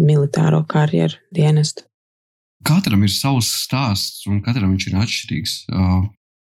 militāro 0.07 0.62
karjeru 0.69 1.19
dienestu? 1.36 1.83
Katram 2.67 3.03
ir 3.03 3.12
savs 3.13 3.50
stāsts, 3.65 4.24
un 4.29 4.39
katram 4.45 4.71
viņš 4.74 4.88
ir 4.88 5.00
atšķirīgs. 5.03 5.57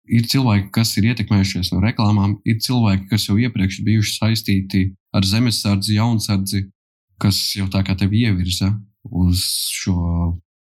Ir 0.04 0.26
cilvēki, 0.28 0.68
kas 0.74 0.92
ir 1.00 1.06
ietekmējušies 1.12 1.70
no 1.72 1.80
reklāmām, 1.80 2.36
ir 2.44 2.58
cilvēki, 2.60 3.06
kas 3.08 3.24
jau 3.28 3.38
iepriekš 3.40 3.80
bijuši 3.86 4.18
saistīti 4.18 4.82
ar 5.16 5.24
zemesardzi, 5.24 5.96
jaunsardzi, 5.96 6.66
kas 7.22 7.38
jau 7.56 7.70
tā 7.72 7.80
kā 7.86 7.96
tevi 7.96 8.26
ievirza 8.26 8.68
uz 9.08 9.40
šo 9.72 9.96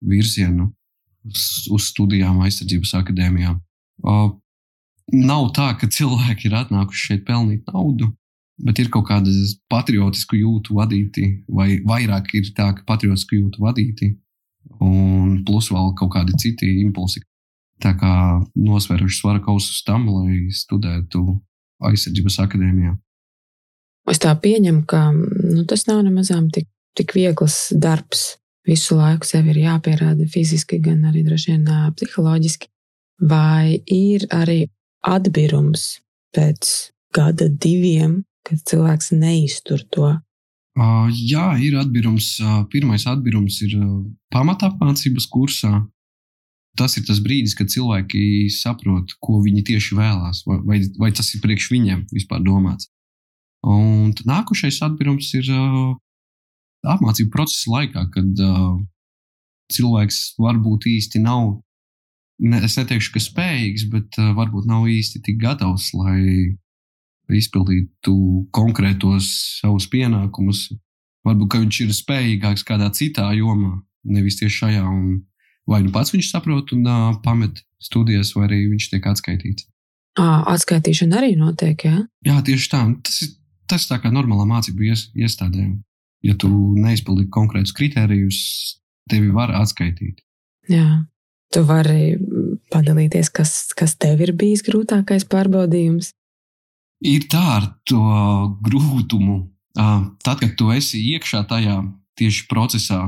virzienu, 0.07 0.69
uz, 1.27 1.43
uz 1.75 1.89
studijām 1.91 2.39
aizsardzības 2.47 2.95
akadēmijā. 3.01 3.57
Uh, 4.03 4.31
nav 5.11 5.51
tā, 5.57 5.73
ka 5.79 5.91
cilvēki 5.91 6.49
ir 6.49 6.59
atnākuši 6.63 7.09
šeit 7.09 7.25
pelnīt 7.27 7.67
naudu, 7.71 8.13
bet 8.63 8.79
ir 8.79 8.91
kaut 8.95 9.09
kāda 9.11 9.33
patriotisku 9.73 10.39
jūtu 10.39 10.77
vadīti, 10.79 11.27
vai 11.49 11.81
vairāk 11.87 12.31
ir 12.39 12.53
tā, 12.57 12.71
ka 12.77 12.87
patriotisku 12.87 13.41
jūtu 13.41 13.63
vadīti. 13.65 14.17
un 14.83 15.43
plus 15.45 15.69
vēl 15.71 15.95
kaut 15.99 16.13
kādi 16.15 16.37
citi 16.39 16.69
impulsi. 16.83 17.21
Tā 17.83 17.95
kā 17.99 18.13
nosvēruši 18.55 19.19
svara 19.19 19.43
kausus 19.43 19.83
tam, 19.87 20.07
lai 20.13 20.53
studētu 20.55 21.23
aizsardzības 21.83 22.39
akadēmijā. 22.45 22.95
Es 24.11 24.21
tā 24.23 24.33
pieņemu, 24.39 24.85
ka 24.91 25.09
nu, 25.15 25.65
tas 25.69 25.87
nav 25.89 26.03
nemazām 26.07 26.49
tik, 26.55 26.69
tik 26.99 27.15
viegls 27.17 27.71
darbs. 27.75 28.37
Visu 28.67 28.95
laiku 28.95 29.27
sev 29.27 29.49
ir 29.51 29.59
jāpierāda 29.65 30.27
fiziski, 30.31 30.79
gan 30.83 31.03
arī 31.11 31.25
droši 31.27 31.55
vien 31.55 31.67
psiholoģiski. 31.97 32.69
Vai 33.27 33.79
ir 33.91 34.27
arī 34.35 34.67
atbirums 35.07 36.03
pēc 36.35 36.71
gada, 37.15 37.49
diviem, 37.51 38.23
kad 38.47 38.63
cilvēks 38.67 39.13
neiztur 39.15 39.83
to? 39.91 40.13
Uh, 40.79 41.11
jā, 41.13 41.53
ir 41.61 41.77
atbirums. 41.81 42.37
Uh, 42.41 42.63
pirmais 42.73 43.05
atbirums 43.11 43.59
ir 43.67 43.77
pamatapmācības 44.33 45.27
kursā. 45.31 45.83
Tas 46.79 46.97
ir 46.97 47.05
tas 47.05 47.21
brīdis, 47.21 47.53
kad 47.57 47.69
cilvēki 47.69 48.49
saprot, 48.53 49.13
ko 49.21 49.43
viņi 49.45 49.65
tieši 49.69 49.97
vēlās, 49.99 50.41
vai, 50.49 50.57
vai, 50.65 50.79
vai 51.01 51.11
tas 51.13 51.29
ir 51.37 51.43
priekš 51.45 51.69
viņiem 51.75 52.07
vispār 52.15 52.41
domāts. 52.45 52.89
Un 53.63 54.15
nākošais 54.27 54.81
atbīrums 54.83 55.29
ir 55.39 55.51
uh, 55.53 55.93
apmācību 56.95 57.31
procesa 57.35 57.75
laikā, 57.75 58.07
kad 58.15 58.41
uh, 58.41 58.81
cilvēks 59.73 60.23
varbūt 60.41 60.89
īsti 60.91 61.21
nav, 61.23 61.59
ne, 62.41 62.63
es 62.65 62.79
neteikšu, 62.81 63.13
ka 63.15 63.23
spējīgs, 63.23 63.87
bet 63.93 64.19
uh, 64.19 64.33
varbūt 64.39 64.67
nav 64.71 64.89
īsti 64.91 65.21
tik 65.29 65.39
gatavs, 65.45 65.93
lai 65.95 66.57
izpildītu 67.33 68.15
konkrētos 68.53 69.29
savus 69.61 69.87
pienākumus. 69.93 70.71
Varbūt 71.23 71.61
viņš 71.61 71.83
ir 71.85 71.93
spējīgāks 71.95 72.65
kādā 72.67 72.89
citā 72.97 73.29
jomā, 73.37 73.77
nevis 74.09 74.41
tieši 74.41 74.59
šajā. 74.65 74.83
Un 74.89 75.21
vai 75.69 75.83
nu 75.85 75.93
pats 75.95 76.15
viņš 76.15 76.31
saprot 76.33 76.73
un 76.77 76.87
uh, 76.87 77.13
pamet 77.25 77.63
studijas, 77.83 78.33
vai 78.37 78.47
arī 78.49 78.65
viņš 78.73 78.89
tiek 78.93 79.07
atskaitīts. 79.11 79.69
Atskaitīšana 80.21 81.23
arī 81.23 81.37
notiek, 81.41 81.87
jā? 81.89 82.03
Jā, 82.27 82.41
tieši 82.45 82.69
tā. 82.69 82.83
Tas 83.07 83.23
ir 83.25 83.31
tas 83.73 83.87
tā 83.89 83.99
kā 84.03 84.13
normālā 84.13 84.45
mācību 84.49 84.91
ies, 84.91 85.07
iestādē. 85.17 85.71
Ja 86.23 86.37
tu 86.39 86.51
neizpildīji 86.79 87.33
konkrētus 87.35 87.75
kritērijus, 87.77 88.39
tevi 89.11 89.33
var 89.35 89.55
atskaitīt. 89.59 90.21
Jā, 90.71 91.03
tu 91.55 91.65
vari 91.67 92.19
padalīties, 92.73 93.33
kas, 93.35 93.73
kas 93.77 93.97
tev 93.99 94.23
ir 94.23 94.35
bijis 94.39 94.63
grūtākais 94.67 95.27
pārbaudījums. 95.31 96.13
Ir 97.03 97.27
tā 97.33 97.43
ar 97.57 97.67
to 97.89 98.03
grūtumu. 98.63 99.41
Tad, 99.75 100.37
kad 100.37 100.53
tu 100.61 100.69
esi 100.71 101.01
iekšā 101.17 101.43
tajā 101.51 101.81
tieši 102.21 102.45
procesā, 102.51 103.01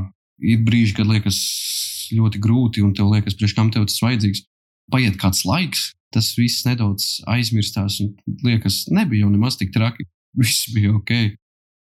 ir 0.43 0.65
brīži, 0.67 0.97
kad 0.97 1.07
liekas 1.07 1.39
ļoti 2.13 2.41
grūti, 2.43 2.83
un 2.85 2.93
tev 2.97 3.13
liekas, 3.13 3.37
priekš 3.39 3.55
kam 3.57 3.71
tev 3.75 3.87
tas 3.89 4.01
vajadzīgs. 4.03 4.45
Paiet 4.93 5.17
kāds 5.21 5.45
laiks, 5.49 5.93
tas 6.13 6.35
viss 6.37 6.67
nedaudz 6.67 7.23
aizmirstās, 7.31 8.01
un 8.05 8.13
liekas, 8.45 8.85
nebija 8.93 9.25
jau 9.25 9.33
nemaz 9.33 9.57
tik 9.61 9.73
traki 9.75 10.07
viss 10.41 10.69
bija 10.75 10.93
ok. 10.99 11.15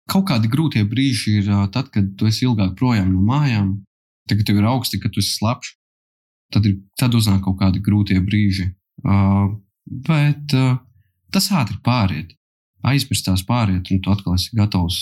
Kaut 0.08 0.26
kādi 0.30 0.48
grūtie 0.50 0.82
brīži 0.88 1.38
ir 1.42 1.50
tad, 1.74 1.92
kad 1.92 2.14
tu 2.16 2.28
esi 2.28 2.46
ilgāk 2.48 2.74
projām 2.78 3.12
no 3.12 3.20
mājām, 3.24 3.74
tad, 4.28 4.40
kad 4.40 4.48
tev 4.48 4.60
ir 4.62 4.68
augsti, 4.70 5.00
kad 5.02 5.12
tu 5.12 5.22
esi 5.22 5.36
slapjš. 5.36 5.74
Tad, 6.48 6.64
ir, 6.64 6.78
tad 6.96 7.12
uznāk 7.12 7.42
kaut 7.44 7.58
kādi 7.60 7.82
grūtie 7.84 8.16
brīži. 8.24 8.70
Uh, 9.04 9.50
bet 9.84 10.54
uh, 10.56 10.78
tas 11.34 11.50
ātri 11.52 11.76
pāriet, 11.84 12.32
aizmirstās 12.88 13.44
pāriet, 13.44 13.90
un 13.92 14.00
tu 14.00 14.12
atkal 14.14 14.38
esi 14.38 14.56
gatavs 14.56 15.00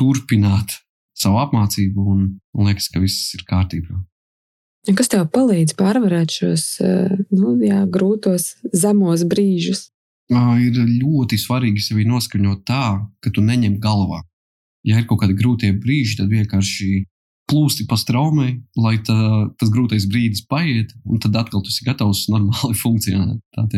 turpināt 0.00 0.78
savu 1.20 1.40
apmācību, 1.42 2.06
un, 2.14 2.22
un 2.56 2.70
liekas, 2.70 2.88
ka 2.92 3.02
viss 3.02 3.34
ir 3.36 3.44
kārtībā. 3.48 3.98
Kas 4.96 5.10
tev 5.12 5.26
palīdz 5.34 5.74
pārvarēt 5.76 6.32
šos 6.40 6.64
nu, 6.80 7.54
jā, 7.60 7.82
grūtos, 7.92 8.54
zemos 8.72 9.26
brīžus? 9.28 9.90
ir 10.62 10.76
ļoti 10.78 11.36
svarīgi 11.42 11.82
sevi 11.84 12.06
noskaņot 12.08 12.62
tā, 12.68 12.84
ka 13.20 13.32
tu 13.34 13.42
neņem 13.44 13.80
galvā. 13.82 14.22
Ja 14.86 15.00
ir 15.00 15.06
kaut 15.08 15.20
kādi 15.24 15.36
grūtie 15.36 15.72
brīži, 15.76 16.16
tad 16.20 16.30
vienkārši 16.32 17.02
plūsti 17.50 17.86
pa 17.90 17.98
straumei, 17.98 18.60
lai 18.78 18.96
tā, 19.04 19.16
tas 19.58 19.72
grūtais 19.74 20.06
brīdis 20.08 20.44
paiet, 20.48 20.94
un 21.04 21.20
tad 21.20 21.36
atkal 21.36 21.64
tu 21.64 21.72
esi 21.72 21.84
gatavs 21.84 22.28
normāli 22.32 22.78
funkcionēt. 22.84 23.76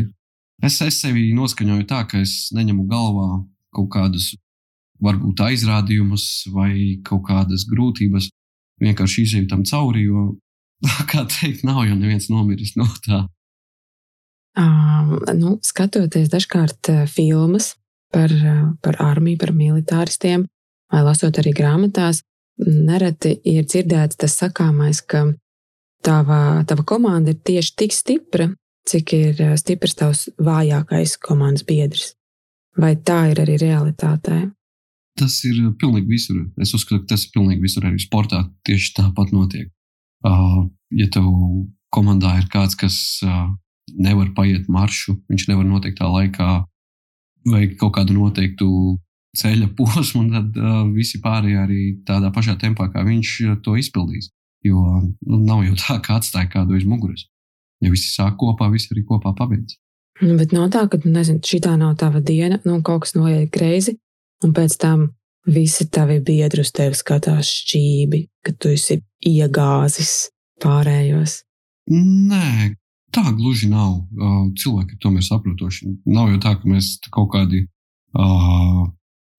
Es, 0.62 0.78
es 0.84 1.00
sevi 1.00 1.32
noskaņoju 1.34 1.88
tā, 1.90 2.04
ka 2.06 2.20
es 2.22 2.52
neņemu 2.54 2.86
galvā 2.90 3.28
kaut 3.74 3.90
kādus 3.96 4.34
varbūt 5.02 5.40
aizrādījumus 5.48 6.26
vai 6.54 7.00
kaut 7.06 7.24
kādas 7.26 7.66
grūtības. 7.70 8.28
Vienkārši 8.82 9.24
izēju 9.26 9.48
tam 9.50 9.64
cauri, 9.66 10.04
jo, 10.08 10.28
kā 11.10 11.24
teikt, 11.30 11.64
nav 11.66 11.84
jau 11.86 11.96
neviens 11.96 12.28
nomiris 12.32 12.74
no 12.78 12.88
tā. 13.06 13.26
Um, 14.58 15.16
nu, 15.38 15.56
skatoties 15.64 16.28
dažkārt 16.32 16.90
filmas 17.08 17.72
par, 18.12 18.32
par 18.84 18.98
armiju, 19.00 19.40
par 19.40 19.54
militāristiem, 19.56 20.44
vai 20.92 21.04
lasot 21.06 21.38
arī 21.40 21.54
grāmatās, 21.56 22.20
nereti 22.60 23.38
ir 23.48 23.64
dzirdēts 23.64 24.18
tas 24.20 24.34
sakāmais, 24.42 25.00
ka 25.00 25.24
tava, 26.04 26.62
tava 26.68 26.84
komanda 26.84 27.32
ir 27.32 27.40
tieši 27.40 27.76
tik 27.80 27.96
stipra, 27.96 28.50
cik 28.88 29.14
ir 29.16 29.44
stiprs 29.60 29.96
tavs 29.98 30.26
vājākais 30.42 31.16
komandas 31.22 31.64
biedrs. 31.66 32.12
Vai 32.78 32.96
tā 32.96 33.26
ir 33.32 33.42
arī 33.42 33.58
realitātē? 33.60 34.46
Tas 35.20 35.34
ir 35.44 35.58
pilnīgi 35.80 36.08
visur. 36.08 36.38
Es 36.60 36.72
uzskatu, 36.72 37.02
ka 37.02 37.12
tas 37.12 37.26
ir 37.26 37.34
pilnīgi 37.34 37.60
visur. 37.60 37.84
Arī 37.84 38.00
sportā 38.00 38.46
tieši 38.64 38.94
tāpat 38.96 39.34
notiek. 39.36 39.68
Uh, 40.22 40.66
ja 40.94 41.08
tev 41.12 41.26
komandā 41.92 42.36
ir 42.40 42.48
kāds, 42.52 42.76
kas 42.78 42.96
uh, 43.26 43.48
nevar 43.92 44.30
paiet 44.36 44.68
maršu, 44.72 45.16
viņš 45.30 45.48
nevar 45.50 45.66
noteiktā 45.68 46.08
laikā 46.08 46.50
veikt 47.48 47.80
kaut 47.80 47.96
kādu 47.96 48.14
noteiktu 48.16 48.68
ceļa 49.38 49.72
posmu, 49.78 50.28
tad 50.32 50.60
uh, 50.60 50.84
visi 50.94 51.20
pārējie 51.24 51.58
arī 51.64 51.82
tādā 52.08 52.32
pašā 52.34 52.56
tempā, 52.60 52.88
kā 52.92 53.04
viņš 53.06 53.34
to 53.64 53.76
izpildīs. 53.80 54.30
Jo 54.62 54.78
nu, 55.02 55.40
nav 55.42 55.64
jau 55.66 55.76
tā, 55.78 55.98
ka 56.04 56.20
atstāja 56.20 56.50
kādu 56.52 56.78
aiz 56.78 56.86
muguras. 56.86 57.26
Ja 57.82 57.90
visi 57.90 58.12
sāk 58.12 58.36
kopā, 58.38 58.68
visi 58.70 58.92
arī 58.94 59.02
kopā 59.08 59.32
pabeidz. 59.34 59.74
Nu, 60.22 60.36
bet 60.38 60.52
nav 60.54 60.68
tā, 60.70 60.84
ka, 60.86 61.00
nu, 61.02 61.16
nezinu, 61.16 61.42
šī 61.42 61.58
tā 61.64 61.72
nav 61.80 61.96
tava 61.98 62.20
diena, 62.22 62.60
nu, 62.68 62.78
kaut 62.86 63.02
kas 63.06 63.16
noiet 63.16 63.50
greizi, 63.50 63.96
un 64.46 64.52
pēc 64.54 64.76
tam 64.78 65.08
visi 65.46 65.88
tavi 65.90 66.20
biedri 66.22 66.62
uz 66.62 66.70
tevi 66.74 66.98
skatās 66.98 67.50
šķībi, 67.62 68.26
ka 68.44 68.54
tu 68.58 68.74
esi 68.74 69.00
iegāzis 69.26 70.30
pārējos. 70.62 71.40
Nē, 71.92 72.76
Tā 73.12 73.28
gluži 73.36 73.68
nav. 73.68 73.98
Cilvēki 74.56 74.96
ir 74.96 75.00
tomēr 75.02 75.24
saprotoši. 75.26 75.90
Nav 76.08 76.30
jau 76.32 76.40
tā, 76.40 76.54
ka 76.56 76.68
mēs 76.68 76.94
kaut 77.12 77.28
kādi 77.34 77.66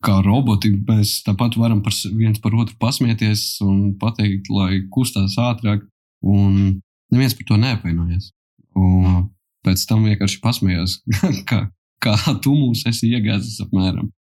kā 0.03 0.17
roboti, 0.25 0.73
mēs 0.77 1.21
tāpat 1.25 1.57
varam 1.57 1.81
par 1.81 1.95
viens 2.13 2.41
par 2.43 2.53
otru 2.59 2.77
pasmieties 2.79 3.63
un 3.65 3.95
pateikt, 3.97 4.51
lai 4.53 4.83
kustās 4.93 5.39
ātrāk. 5.41 5.87
Un 6.21 6.83
neviens 7.13 7.33
par 7.37 7.49
to 7.49 7.57
neapvainojas. 7.59 8.29
Un 8.77 9.31
pēc 9.65 9.87
tam 9.89 10.05
vienkārši 10.05 10.41
pasmējās, 10.43 10.99
kā, 11.49 11.65
kā 12.03 12.17
tu 12.45 12.53
mūs 12.53 12.85
esi 12.89 13.09
iegāzis 13.09 13.57
apmēram. 13.65 14.11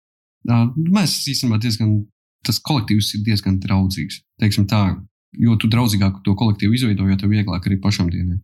Mēs 0.49 1.17
īstenībā 1.31 1.61
diezgan, 1.63 2.01
tas 2.47 2.59
kolektīvs 2.65 3.13
ir 3.17 3.27
diezgan 3.27 3.59
draudzīgs. 3.63 4.23
Teiksim 4.43 4.67
tā, 4.71 4.83
jo 5.39 5.57
tu 5.61 5.71
draudzīgāk 5.71 6.23
to 6.27 6.35
kolektīvu 6.39 6.79
izveido, 6.79 7.07
jo 7.09 7.19
tev 7.21 7.31
vieglāk 7.33 7.69
arī 7.69 7.79
pašam 7.83 8.11
dienai. 8.13 8.41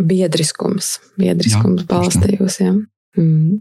Biedriskums, 0.00 0.94
biedriskums 1.18 1.84
balstījus. 1.90 2.60
Mm. 3.18 3.60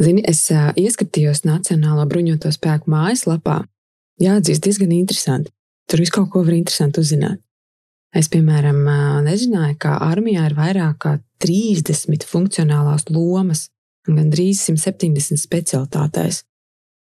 Zini, 0.00 0.22
es 0.24 0.46
uh, 0.54 0.70
ieskatījos 0.78 1.42
Nacionālo 1.44 2.06
bruņoto 2.08 2.52
spēku 2.54 2.90
mājaslapā. 2.90 3.64
Jāatzīst, 4.22 4.62
diezgan 4.64 4.94
interesanti. 4.94 5.52
Tur 5.90 6.00
viss 6.00 6.14
kaut 6.14 6.30
ko 6.32 6.44
var 6.46 6.54
interesanti 6.56 7.02
uzzināt. 7.02 7.42
Es, 8.12 8.28
piemēram, 8.32 8.78
nezināju, 9.24 9.76
ka 9.80 9.96
armijā 10.04 10.44
ir 10.48 10.56
vairāk 10.56 10.96
kā 11.00 11.12
30 11.42 12.26
funkcionālās 12.28 13.08
lomas 13.08 13.66
gandrīz 14.08 14.64
170 14.66 15.40
specialitātēs. 15.40 16.42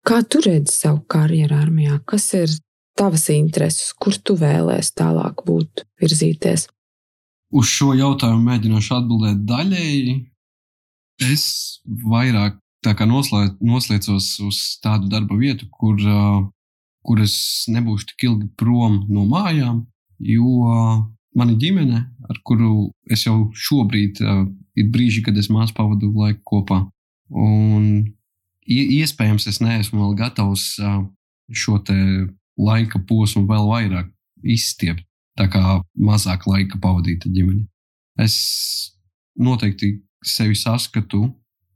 Kā 0.07 0.21
tu 0.23 0.41
redzi 0.45 0.71
savu 0.71 1.03
karjeru 1.11 1.57
armijā? 1.59 1.99
Kas 2.07 2.29
ir 2.39 2.53
tavas 2.97 3.27
intereses, 3.35 3.91
kur 3.99 4.15
tu 4.17 4.37
vēlēsies 4.39 4.95
tālāk 4.97 5.43
būt, 5.47 5.83
virzīties? 6.01 6.69
Uz 7.57 7.71
šo 7.71 7.93
jautājumu 7.97 8.45
mēģināšu 8.47 8.95
atbildēt 9.01 9.43
daļēji. 9.49 10.15
Es 11.27 11.47
vairāk 11.87 12.59
noslē, 13.09 13.57
noslēdzos 13.61 14.29
uz 14.47 14.59
tādu 14.85 15.09
darba 15.11 15.35
vietu, 15.41 15.67
kur, 15.71 15.97
kur 17.03 17.23
es 17.23 17.67
nebūšu 17.73 18.13
tik 18.13 18.29
ilgi 18.29 18.49
prom 18.57 19.07
no 19.09 19.25
mājām, 19.27 19.87
jo 20.19 20.69
mana 21.37 21.57
ģimene, 21.61 22.03
ar 22.31 22.39
kuru 22.47 22.91
es 23.13 23.27
jau 23.27 23.51
šobrīd 23.55 24.21
ir 24.77 24.91
brīži, 24.93 25.23
kad 25.27 25.37
es 25.37 25.51
māsu 25.53 25.77
pavadu 25.77 26.11
laiku 26.17 26.43
kopā. 26.53 26.83
Un 27.31 28.07
iespējams, 28.67 29.47
es 29.51 29.61
neesmu 29.63 30.01
vēl 30.01 30.17
gatavs 30.19 30.77
šo 31.53 31.79
laika 32.57 33.01
posmu 33.09 33.47
vēl 33.47 33.69
vairāk 33.71 34.13
izstiept. 34.43 35.05
tā 35.37 35.51
kā 35.53 35.83
mazāk 36.01 36.47
laika 36.49 36.79
pavadīt 36.81 37.27
ar 37.27 37.33
ģimeni. 37.37 37.67
Es 38.17 38.37
noteikti 39.37 39.99
sevi 40.25 40.57
saskatu, 40.57 41.27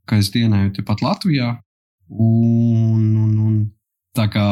ka 0.09 0.17
es 0.17 0.31
dienēju 0.33 0.71
tepat 0.79 1.03
Latvijā, 1.05 1.59
un, 2.09 3.03
un, 3.21 3.35
un 3.37 3.59
tā 4.17 4.25
kā 4.33 4.47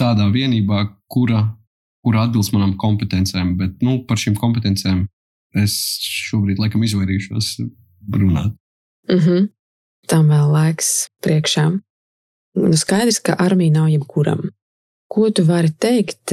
tādā 0.00 0.30
vienībā, 0.32 0.86
kura, 1.04 1.42
kura 2.02 2.26
atbilst 2.26 2.52
manām 2.54 2.74
kompetencēm, 2.80 3.56
bet 3.60 3.82
nu, 3.84 4.00
par 4.08 4.20
šīm 4.20 4.36
kompetencēm 4.38 5.04
es 5.62 5.74
šobrīd 6.28 6.60
laikam 6.62 6.82
izvairīšos 6.86 7.54
runāt. 8.12 8.54
Mm 9.10 9.18
-hmm. 9.18 9.48
Tam 10.08 10.28
vēl 10.28 10.50
laiks 10.52 11.08
priekšā. 11.22 11.70
Nu, 12.54 12.76
skaidrs, 12.76 13.20
ka 13.20 13.36
armija 13.38 13.72
nav 13.72 13.88
jebkuram. 13.88 14.50
Ko 15.08 15.30
tu 15.30 15.44
vari 15.44 15.70
teikt, 15.70 16.32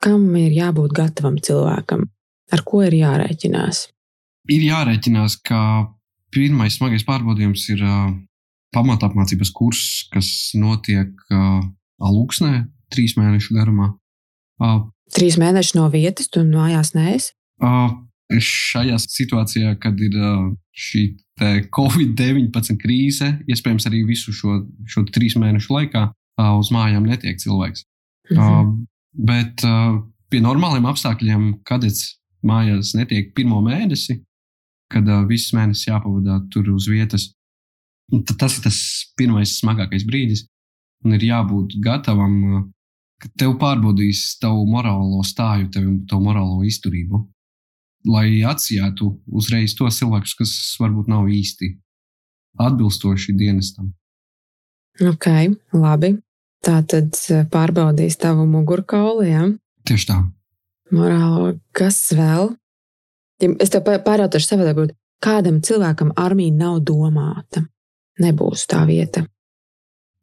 kam 0.00 0.36
ir 0.36 0.52
jābūt 0.52 0.92
gatavam 0.96 1.36
cilvēkam? 1.38 2.08
Ar 2.52 2.64
ko 2.64 2.82
ir 2.82 2.92
jārēķinās? 2.92 3.88
Ir 4.48 4.62
jārēķinās, 4.64 5.36
ka 5.44 5.60
pirmais 6.32 6.76
smagais 6.78 7.04
pārbaudījums 7.04 7.68
ir 7.74 7.82
uh, 7.84 8.12
pamatapmācības 8.76 9.52
kurs, 9.52 10.08
kas 10.12 10.28
notiek 10.54 11.12
uh, 11.30 11.62
Aluksnē 11.98 12.68
trīs 12.92 13.16
mēnešu 13.18 13.56
garumā. 13.56 13.92
Uh, 14.58 14.82
trīs 15.14 15.38
mēneši 15.40 15.78
no 15.78 15.86
vietas, 15.92 16.28
tu 16.32 16.42
mājās 16.46 16.94
neesi? 16.96 17.32
Uh, 17.62 17.92
šajā 18.36 18.98
situācijā, 19.02 19.72
kad 19.80 19.98
ir 20.04 20.18
uh, 20.18 20.50
šī 20.76 21.06
Covid-19 21.74 22.78
krīze, 22.82 23.30
iespējams, 23.46 23.86
arī 23.88 24.02
visu 24.08 24.34
šo, 24.34 24.62
šo 24.90 25.04
trīs 25.14 25.36
mēnešu 25.38 25.72
laikā 25.74 26.08
uh, 26.10 26.52
uz 26.58 26.72
mājām 26.74 27.06
netiek 27.06 27.38
cilvēks. 27.40 27.84
Mhm. 28.34 28.40
Uh, 28.42 28.72
bet 29.18 29.64
uh, 29.66 30.00
pie 30.30 30.42
normāliem 30.44 30.86
apstākļiem 30.90 31.50
kadets 31.68 32.18
mājās 32.46 32.94
netiek 32.98 33.32
pirmo 33.36 33.62
mēnesi, 33.64 34.20
kad 34.92 35.08
uh, 35.08 35.24
viss 35.28 35.54
mēnesis 35.56 35.88
jāpavada 35.88 36.42
tur 36.52 36.68
uz 36.74 36.88
vietas. 36.90 37.30
Tas 38.38 38.56
ir 38.56 38.64
tas 38.64 38.78
pirmais 39.18 39.58
smagākais 39.58 40.06
brīdis 40.08 40.46
un 41.04 41.14
ir 41.16 41.26
jābūt 41.28 41.76
gatavam, 41.84 42.70
ka 43.22 43.30
tev 43.38 43.56
pārbaudīs 43.60 44.38
tavu 44.42 44.64
morālo 44.70 45.22
stāju, 45.26 45.68
tev, 45.74 45.88
tavu 46.10 46.28
morālo 46.28 46.62
izturību. 46.66 47.24
Lai 48.08 48.40
atsijātu 48.46 49.10
uzreiz 49.34 49.74
tos 49.76 49.98
cilvēkus, 49.98 50.36
kas 50.38 50.52
varbūt 50.80 51.10
nav 51.10 51.26
īsti 51.34 51.72
atbilstoši 52.62 53.34
dienestam. 53.38 53.92
Ok, 55.02 55.28
labi. 55.74 56.16
Tā 56.64 56.80
tad 56.90 57.14
uh, 57.30 57.44
pārbaudīs 57.50 58.18
tavu 58.18 58.46
mugurkaulu. 58.50 59.26
Ja? 59.26 59.44
Tieši 59.86 60.08
tā. 60.10 60.18
Morālo, 60.94 61.52
kas 61.76 62.00
vēl? 62.16 62.54
Ja 63.42 63.50
es 63.62 63.70
tev 63.70 63.86
pārjautāšu 63.86 64.48
savādāk, 64.48 64.96
kādam 65.22 65.60
cilvēkam 65.62 66.14
armija 66.18 66.54
nav 66.54 66.80
domāta. 66.86 67.62
Nebūs 68.18 68.64
tā 68.70 68.82
vieta 68.88 69.22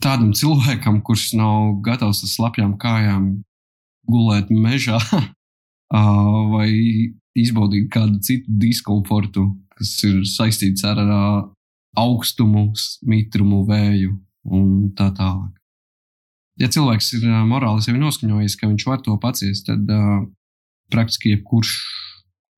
tādam 0.03 0.33
cilvēkam, 0.35 1.01
kurš 1.05 1.33
nav 1.39 1.79
gatavs 1.85 2.23
ar 2.25 2.31
slapjām 2.31 2.75
kājām 2.81 3.29
gulēt 4.09 4.51
mežā 4.53 4.99
vai 6.53 6.69
izbaudīt 7.35 7.89
kādu 7.93 8.19
citu 8.23 8.51
diskomfortu, 8.61 9.49
kas 9.75 9.97
ir 10.07 10.23
saistīts 10.29 10.85
ar 10.87 11.01
augstumu, 11.99 12.69
mitrumu, 13.07 13.63
vēju 13.67 14.15
un 14.55 14.91
tā 14.95 15.09
tālāk. 15.15 15.53
Ja 16.59 16.69
cilvēks 16.71 17.11
ir 17.17 17.25
morāli 17.49 17.83
sevi 17.83 17.99
noskaņojis, 17.99 18.55
ka 18.59 18.69
viņš 18.69 18.85
var 18.87 19.01
to 19.03 19.15
paciest, 19.19 19.65
tad 19.67 19.89
uh, 19.91 20.21
praktiski 20.91 21.33
jebkurš, 21.33 21.73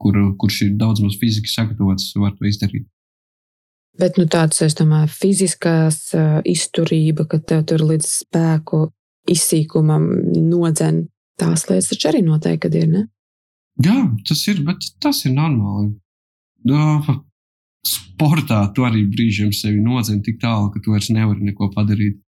kur, 0.02 0.20
kurš 0.38 0.62
ir 0.68 0.76
daudz 0.78 1.02
maz 1.02 1.18
fiziski 1.22 1.50
sagatavots, 1.50 2.12
var 2.22 2.36
to 2.38 2.46
izdarīt. 2.50 2.86
Bet 3.98 4.20
nu, 4.20 4.28
tāds, 4.30 4.62
es 4.62 4.76
domāju, 4.78 5.10
fiziskās 5.10 6.12
izturība, 6.46 7.26
ka 7.30 7.40
tev 7.42 7.64
tur 7.70 7.82
līdz 7.82 8.10
spēku 8.24 8.84
izsīkumam 9.32 10.06
nodzen, 10.48 11.08
tās 11.40 11.66
lietas 11.70 11.90
taču 11.92 12.12
arī 12.12 12.22
noteikti 12.26 12.84
ir. 12.84 12.92
Ne? 12.92 13.06
Jā, 13.84 13.98
tas 14.28 14.44
ir, 14.50 14.62
bet 14.66 14.86
tas 15.04 15.24
ir 15.26 15.34
normāli. 15.36 15.92
No, 16.68 17.02
sportā 17.88 18.64
tu 18.76 18.86
arī 18.88 19.04
brīžiem 19.10 19.52
sevi 19.56 19.82
nodzen 19.84 20.24
tik 20.26 20.40
tālu, 20.42 20.72
ka 20.74 20.82
tu 20.84 20.94
vairs 20.96 21.12
nevari 21.14 21.50
neko 21.50 21.72
padarīt. 21.76 22.20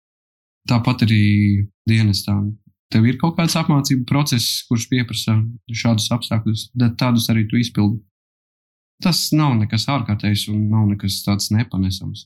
Tāpat 0.69 1.05
arī 1.07 1.23
dienestā. 1.89 2.35
Tev 2.93 3.05
ir 3.05 3.17
kaut 3.21 3.37
kāds 3.37 3.55
apmācību 3.57 4.05
process, 4.09 4.63
kurš 4.69 4.87
pieprasa 4.89 5.37
šādus 5.69 6.09
apstākļus, 6.13 6.69
tad 6.77 6.97
tādus 7.01 7.29
arī 7.33 7.45
tu 7.49 7.57
izpildi. 7.61 8.01
Tas 9.03 9.29
nav 9.31 9.53
nekas 9.55 9.87
ārkārtējs 9.87 10.49
un 10.51 10.65
nav 10.73 10.89
nekas 10.89 11.21
tāds 11.23 11.53
nepanesams. 11.55 12.25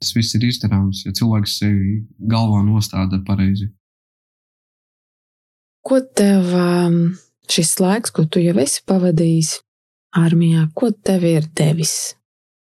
Tas 0.00 0.14
viss 0.16 0.34
ir 0.34 0.46
izdarāms, 0.48 1.04
ja 1.06 1.12
cilvēks 1.14 1.58
sevi 1.60 2.00
galvā 2.32 2.64
nostāda 2.66 3.20
pareizi. 3.26 3.68
Ko 5.86 6.00
tev 6.16 6.50
um, 6.56 6.96
šis 7.50 7.76
laiks, 7.80 8.12
ko 8.14 8.24
tu 8.26 8.42
jau 8.42 8.56
esi 8.62 8.82
pavadījis 8.88 9.58
armijā, 10.18 10.66
ko 10.74 10.90
tev 10.90 11.26
ir 11.28 11.46
devis? 11.56 12.16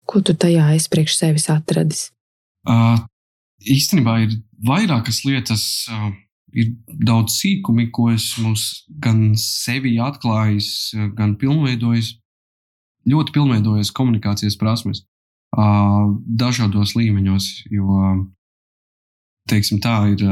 Ko 0.08 0.22
tu 0.22 0.36
tajā 0.38 0.70
esi 0.78 0.92
priekš 0.94 1.18
sevis 1.20 1.50
atradis? 1.52 2.08
Uh, 2.70 3.02
īstenībā 3.60 4.20
ir 4.24 4.38
vairākas 4.66 5.24
lietas, 5.26 5.66
uh, 5.92 6.12
ir 6.56 6.72
daudz 6.88 7.36
sīkumi, 7.42 7.90
ko 7.92 8.12
esmu 8.14 8.54
gan 9.02 9.34
sevi 9.40 9.98
atklājis, 10.02 10.70
gan 11.18 11.36
pilnveidojis 11.42 12.16
ļoti 13.10 13.36
pilnveidojas 13.36 13.94
komunikācijas 13.96 14.58
prasmes 14.60 15.04
dažādos 15.56 16.96
līmeņos. 16.98 17.48
Jo, 17.72 18.02
teiksim, 19.50 19.80
tā 19.84 19.96
ir, 20.12 20.24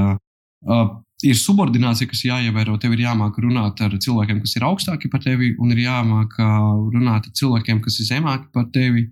ir 1.24 1.38
subordinācija, 1.40 2.10
kas 2.10 2.26
jāievēro. 2.28 2.78
Tev 2.82 2.96
ir 2.96 3.06
jāmāk 3.06 3.40
runāt 3.44 3.82
ar 3.82 3.96
cilvēkiem, 3.96 4.42
kas 4.44 4.56
ir 4.58 4.68
augstāki 4.68 5.12
par 5.12 5.24
tevi, 5.24 5.54
un 5.60 5.72
ir 5.72 5.84
jāmāk 5.86 6.38
runāt 6.40 7.30
ar 7.30 7.34
cilvēkiem, 7.34 7.82
kas 7.84 8.00
ir 8.00 8.10
zemāki 8.10 8.50
par 8.54 8.70
tevi. 8.74 9.10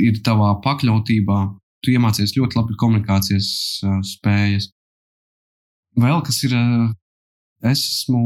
Ir 0.00 0.22
tavā 0.24 0.54
pakļautībā, 0.64 1.38
tu 1.84 1.92
iemācies 1.92 2.32
ļoti 2.32 2.56
labi 2.56 2.76
komunikācijas 2.80 3.48
spējas. 4.08 4.70
Vēl 6.00 6.22
kas 6.24 6.38
ir, 6.48 6.54
es 7.68 7.82
esmu 7.82 8.22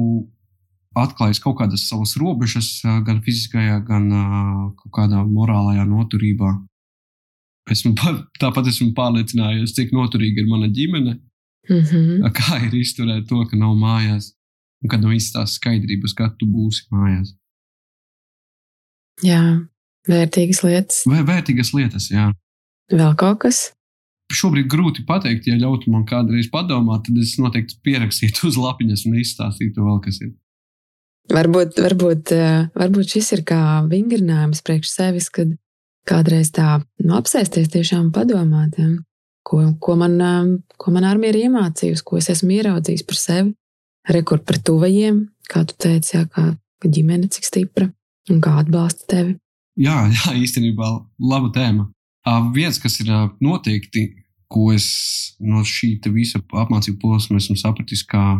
atklājis 0.96 1.40
kaut 1.44 1.58
kādas 1.60 1.86
savas 1.88 2.16
robežas, 2.20 2.80
gan 3.06 3.20
fiziskajā, 3.24 3.78
gan 3.86 4.08
kaut 4.80 4.92
kādā 4.94 5.22
morālajā 5.26 5.84
noturībā. 5.88 6.54
Esmu, 7.70 7.94
tāpat 8.42 8.70
esmu 8.70 8.92
pārliecinājies, 8.96 9.74
cik 9.76 9.94
noturīga 9.94 10.42
ir 10.42 10.50
mana 10.50 10.68
ģimene, 10.70 11.16
mm 11.68 11.80
-hmm. 11.82 12.28
kā 12.36 12.60
ir 12.66 12.74
izturēt 12.78 13.26
to, 13.28 13.42
ka 13.50 13.58
nav 13.58 13.74
mājās, 13.80 14.32
un 14.82 14.90
kad 14.92 15.02
nav 15.02 15.10
visas 15.10 15.32
tās 15.34 15.56
skaidrības, 15.58 16.14
kad 16.14 16.36
tu 16.38 16.46
būsi 16.46 16.86
mājās. 16.94 17.34
Jā, 19.24 19.42
vērtīgas 20.08 20.62
lietas. 20.62 21.02
Vai 21.08 21.22
vērtīgas 21.24 21.72
lietas, 21.74 22.10
jā. 22.10 22.30
Vēl 22.92 23.16
kaut 23.18 23.40
kas? 23.42 23.72
Šobrīd 24.32 24.66
grūti 24.70 25.04
pateikt, 25.06 25.46
ja 25.46 25.54
ļautu 25.58 25.90
man 25.90 26.04
kādreiz 26.06 26.48
padomāt, 26.50 27.06
tad 27.06 27.18
es 27.22 27.36
noteikti 27.38 27.78
pierakstītu 27.82 28.48
uz 28.50 28.58
lapiņas 28.58 29.06
un 29.06 29.20
izstāstītu 29.22 29.86
vēl, 29.86 30.00
kas 30.04 30.20
ir. 30.20 30.34
Varbūt, 31.32 31.80
varbūt, 31.82 32.32
eh, 32.32 32.68
varbūt 32.78 33.16
šis 33.16 33.32
ir 33.34 33.42
kā 33.46 33.60
vingrinājums 33.90 34.62
priekš 34.62 34.92
sevis, 34.92 35.28
kad 35.30 35.56
kādreiz 36.06 36.52
tā 36.54 36.84
nu, 37.02 37.16
apsēsties 37.18 37.72
tiešām 37.72 38.12
padomāt, 38.14 38.78
ja, 38.78 38.92
ko, 39.42 39.74
ko, 39.80 39.96
man, 39.96 40.20
eh, 40.20 40.52
ko 40.78 40.94
man 40.94 41.04
armija 41.04 41.34
ir 41.34 41.48
iemācījusi, 41.48 42.04
ko 42.06 42.20
es 42.20 42.30
esmu 42.30 42.60
ieraudzījis 42.60 43.06
par 43.06 43.18
sevi, 43.18 43.54
rekord 44.08 44.46
par 44.46 44.60
tuvajiem, 44.62 45.26
kā 45.50 45.66
tu 45.66 45.74
teici, 45.74 46.14
jā, 46.14 46.24
kā 46.30 46.52
ģimene 46.86 47.28
cik 47.32 47.44
stipra 47.44 47.90
un 48.30 48.40
kā 48.40 48.58
atbalsta 48.62 49.06
tevi. 49.10 49.36
Jā, 49.76 50.06
jā 50.06 50.36
īstenībā 50.38 50.92
laba 51.18 51.50
tēma. 51.50 51.90
Uh, 52.26 52.50
viens, 52.54 52.78
kas 52.82 53.00
ir 53.02 53.10
uh, 53.10 53.28
noteikti, 53.42 54.08
ko 54.50 54.70
es 54.74 54.86
no 55.42 55.62
šī 55.66 55.98
visa 56.14 56.38
apmācību 56.38 56.98
posma 57.02 57.38
esmu 57.38 57.58
sapratis, 57.58 58.02
kā 58.06 58.38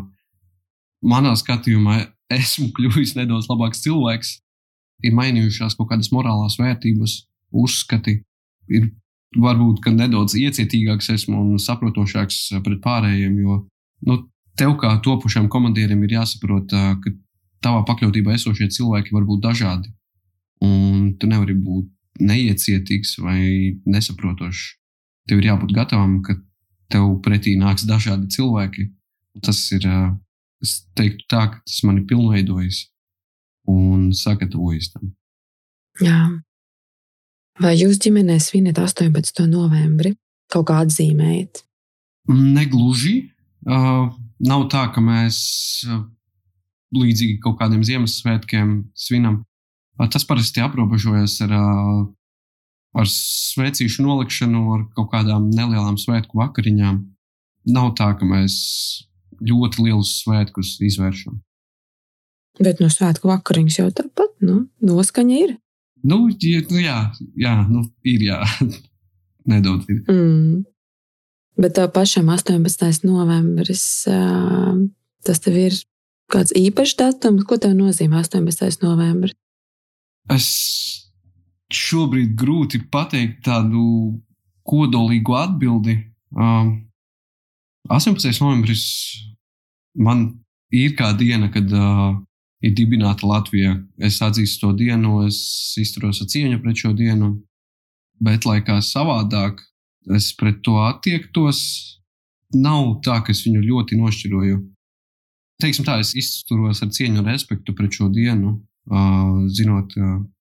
manā 1.06 1.34
skatījumā 1.38 2.00
esmu 2.32 2.70
kļuvis 2.76 3.14
nedaudz 3.18 3.48
labāks 3.50 3.82
cilvēks, 3.84 4.36
ir 5.04 5.16
mainījušās 5.16 5.76
kaut 5.78 5.90
kādas 5.92 6.12
morālās 6.14 6.58
vērtības, 6.60 7.18
uzskati, 7.56 8.20
ir 8.72 8.88
varbūt 9.36 9.84
nedaudz 9.92 10.36
iecietīgāks 10.38 11.10
esmu 11.14 11.38
un 11.42 11.60
saprotošāks 11.60 12.56
pret 12.64 12.80
pārējiem, 12.84 13.36
jo 13.42 13.60
nu, 14.08 14.18
tev 14.58 14.76
kā 14.80 14.94
topošam 15.04 15.50
komandierim 15.52 16.02
ir 16.04 16.16
jāsaprot, 16.18 16.72
ka 16.72 17.14
tavā 17.64 17.84
pakļautībā 17.88 18.34
esošie 18.36 18.70
cilvēki 18.72 19.14
var 19.16 19.26
būt 19.28 19.44
dažādi. 19.44 19.92
Un 20.64 21.12
tu 21.20 21.28
nevari 21.28 21.56
būt 21.58 21.90
neiecietīgs 22.24 23.18
vai 23.20 23.40
nesaprotošs. 23.84 24.76
Tev 25.28 25.42
ir 25.42 25.50
jābūt 25.50 25.74
gatavam, 25.76 26.20
ka 26.24 26.38
tev 26.92 27.18
pretī 27.24 27.56
nāks 27.60 27.84
dažādi 27.88 28.30
cilvēki. 28.32 28.86
Tas 29.44 29.58
ir 29.76 29.84
Es 30.64 30.78
teiktu, 30.96 31.26
tā, 31.30 31.42
ka 31.52 31.60
tas 31.64 31.82
man 31.84 32.00
ir 32.00 32.06
pilnveidojis. 32.08 32.86
un 33.66 34.12
sagatavojies 34.14 34.92
tam. 34.92 35.08
Jā. 35.98 36.20
Vai 37.58 37.72
jūs 37.74 37.98
ģimenē 38.04 38.36
svinat 38.38 38.78
18. 38.78 39.46
novembri? 39.50 40.12
Kaut 40.52 40.68
kā 40.68 40.82
atzīmējat? 40.84 41.64
Negluži. 42.30 43.16
Uh, 43.66 44.12
nav 44.46 44.68
tā, 44.70 44.84
ka 44.94 45.02
mēs 45.02 45.38
uh, 45.88 46.04
līdzīgi 46.94 47.40
kaut 47.42 47.58
kādiem 47.58 47.82
Ziemassvētkiem 47.86 48.76
svinam. 48.94 49.40
Uh, 49.96 50.06
tas 50.12 50.26
parasti 50.28 50.62
aprobežojas 50.62 51.40
ar, 51.48 51.56
uh, 51.56 52.04
ar 52.94 53.10
svecīšu 53.10 54.06
nolikšanu, 54.06 54.62
ar 54.76 54.86
kaut 54.94 55.10
kādām 55.16 55.50
nelielām 55.50 55.98
svētku 55.98 56.38
vakariņām. 56.38 57.02
Nav 57.74 57.90
tā, 57.98 58.12
ka 58.14 58.28
mēs 58.28 58.54
ļoti 59.44 59.86
lielus 59.86 60.18
svētkus 60.22 60.76
izvēršam. 60.84 61.40
Bet 62.62 62.80
no 62.80 62.88
svētku 62.92 63.28
vakariņas 63.28 63.80
jau 63.82 63.90
tāpat, 63.92 64.32
nu, 64.44 64.62
noskaņa 64.84 65.40
ir. 65.42 65.56
Nu, 66.06 66.26
ja, 66.30 66.62
nu 66.70 66.80
jā, 66.80 67.00
jā, 67.36 67.56
nu, 67.68 67.82
ir 68.06 68.24
jā. 68.28 68.40
Nedaudz 69.50 69.90
ir. 69.92 70.00
Mm. 70.10 70.64
Bet 71.56 71.76
tā 71.78 71.86
pašam 71.88 72.28
18. 72.28 73.06
novembris, 73.08 74.04
tas 75.24 75.42
tev 75.44 75.56
ir 75.56 75.76
kāds 76.32 76.52
īpašs 76.56 76.96
datums. 76.98 77.46
Ko 77.48 77.56
tev 77.60 77.72
nozīmē 77.78 78.20
18. 78.20 78.82
novembris? 78.84 79.36
Es 80.32 80.48
šobrīd 81.72 82.34
grūti 82.38 82.82
pateikt 82.92 83.44
tādu 83.46 84.18
kodolīgu 84.66 85.36
atbildi. 85.38 85.96
Um, 86.36 86.85
18. 87.88 88.40
novembris 88.40 88.84
man 89.94 90.28
ir 90.74 90.94
kā 90.98 91.12
diena, 91.18 91.48
kad 91.52 91.70
uh, 91.72 92.16
ir 92.64 92.74
dibināta 92.76 93.26
Latvija. 93.28 93.76
Es 93.98 94.20
atzīstu 94.24 94.66
to 94.66 94.72
dienu, 94.78 95.20
es 95.26 95.38
izturos 95.80 96.22
ar 96.22 96.30
cieņu 96.32 96.60
pret 96.62 96.82
šo 96.82 96.92
dienu, 96.96 97.34
bet 98.22 98.46
lai 98.48 98.60
kā 98.66 98.78
savādāk 98.82 99.60
es 100.16 100.30
pret 100.38 100.62
to 100.66 100.78
attiektos, 100.84 101.60
nav 102.54 103.00
tā, 103.04 103.20
ka 103.24 103.34
es 103.34 103.42
viņu 103.46 103.64
ļoti 103.66 103.98
nošķiroju. 104.00 104.62
Teiksim 105.62 105.86
tā, 105.86 105.98
es 106.02 106.14
izturos 106.18 106.82
ar 106.84 106.90
cieņu 106.92 107.22
un 107.22 107.30
respektu 107.30 107.74
pret 107.76 107.94
šo 107.96 108.10
dienu, 108.12 108.58
zinot, 109.56 109.94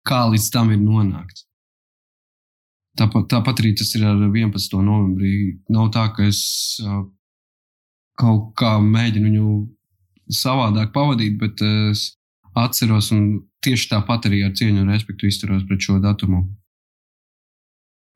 kā 0.08 0.24
līdz 0.32 0.48
tam 0.52 0.74
ir 0.74 0.82
nonākts. 0.82 1.46
Tāpat, 2.98 3.28
tāpat 3.30 3.62
arī 3.62 3.76
tas 3.78 3.92
ir 3.94 4.08
ar 4.10 4.18
11. 4.26 4.74
novembrī. 4.82 5.34
Nav 5.70 5.92
tā, 5.94 6.08
ka 6.16 6.26
es 6.26 6.42
kaut 8.18 8.54
kā 8.60 8.78
mēģinu 8.84 9.30
viņu 9.30 9.50
savādāk 10.34 10.92
pavadīt, 10.96 11.38
bet 11.40 11.62
es 11.64 12.12
atceros 12.58 13.12
un 13.16 13.28
tieši 13.64 13.92
tāpat 13.94 14.28
arī 14.30 14.44
ar 14.48 14.56
cieņu 14.58 14.84
un 14.84 14.94
respektu 14.94 15.30
izturos 15.30 15.66
pret 15.68 15.84
šo 15.84 16.00
datumu. 16.04 16.44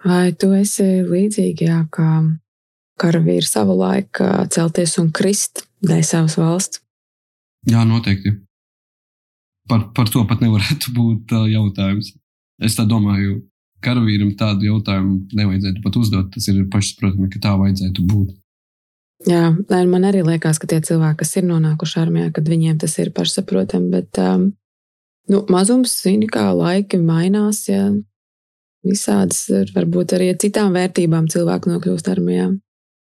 Vai 0.02 0.32
tu 0.34 0.50
esi 0.58 1.04
līdzīgi, 1.06 1.68
jā, 1.70 1.84
kā 1.94 2.24
karavīri 3.02 3.46
savu 3.46 3.76
laiku 3.78 4.26
celties 4.54 4.98
un 5.02 5.12
krist 5.14 5.68
dēļ 5.86 6.02
savas 6.06 6.38
valsts? 6.42 6.82
Jā, 7.70 7.84
noteikti. 7.86 8.34
Par, 9.70 9.92
par 9.96 10.10
to 10.10 10.26
pat 10.30 10.42
nevarētu 10.42 10.94
būt 10.98 11.36
jautājums. 11.54 12.16
Es 12.62 12.78
tā 12.78 12.86
domāju, 12.90 13.44
karavīram 13.86 14.34
tādu 14.38 14.68
jautājumu 14.70 15.38
nevajadzētu 15.38 15.86
pat 15.86 15.98
uzdot. 16.02 16.32
Tas 16.34 16.50
ir 16.50 16.66
pašsaprotami, 16.74 17.30
ka 17.34 17.42
tā 17.46 17.54
vajadzētu 17.62 18.06
būt. 18.10 18.34
Jā, 19.30 19.52
man 19.70 20.06
arī 20.08 20.24
liekas, 20.26 20.58
ka 20.62 20.70
tie 20.70 20.80
cilvēki, 20.82 21.20
kas 21.22 21.36
ir 21.38 21.46
nonākuši 21.46 22.00
armijā, 22.02 22.32
kad 22.34 22.48
viņiem 22.50 22.80
tas 22.82 22.96
ir 22.98 23.12
pašsaprotami, 23.14 23.92
bet 23.94 24.18
um, 24.22 24.48
nu, 25.30 25.44
mazums, 25.52 25.94
zini, 26.02 26.30
kā 26.32 26.48
laiki 26.58 26.98
mainās, 27.02 27.68
ja 27.70 27.92
visādas, 28.88 29.46
varbūt 29.76 30.16
arī 30.18 30.32
ar 30.34 30.42
citām 30.42 30.74
vērtībām 30.74 31.30
cilvēki 31.30 31.70
nokļūst 31.70 32.12
armijā. 32.12 32.50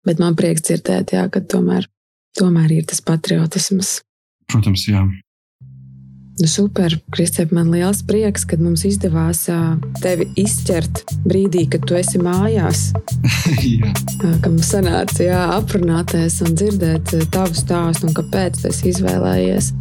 Bet 0.07 0.21
man 0.21 0.37
prieks 0.39 0.65
dzirdēt, 0.65 1.13
jā, 1.13 1.27
ka 1.29 1.43
tomēr, 1.45 1.85
tomēr 2.39 2.71
ir 2.79 2.87
tas 2.89 3.03
patriotisms. 3.05 3.99
Protams, 4.49 4.87
jā. 4.89 5.03
Super, 6.47 6.93
Kristēp, 7.11 7.51
man 7.51 7.67
liels 7.73 7.99
prieks, 8.07 8.45
ka 8.47 8.55
mums 8.61 8.85
izdevās 8.87 9.41
tevi 9.99 10.29
izķert 10.39 11.03
brīdī, 11.27 11.65
kad 11.73 11.83
tu 11.89 11.97
esi 11.99 12.21
mājās. 12.21 12.89
jā. 13.65 13.91
Ka 14.39 14.51
mums 14.51 14.69
sanāca 14.71 15.25
jā, 15.25 15.41
aprunāties 15.57 16.39
un 16.45 16.55
dzirdēt 16.55 17.15
tavu 17.33 17.57
stāstu 17.57 18.07
un 18.07 18.15
kāpēc 18.15 18.61
tu 18.61 18.69
esi 18.71 18.93
izvēlējies. 18.93 19.71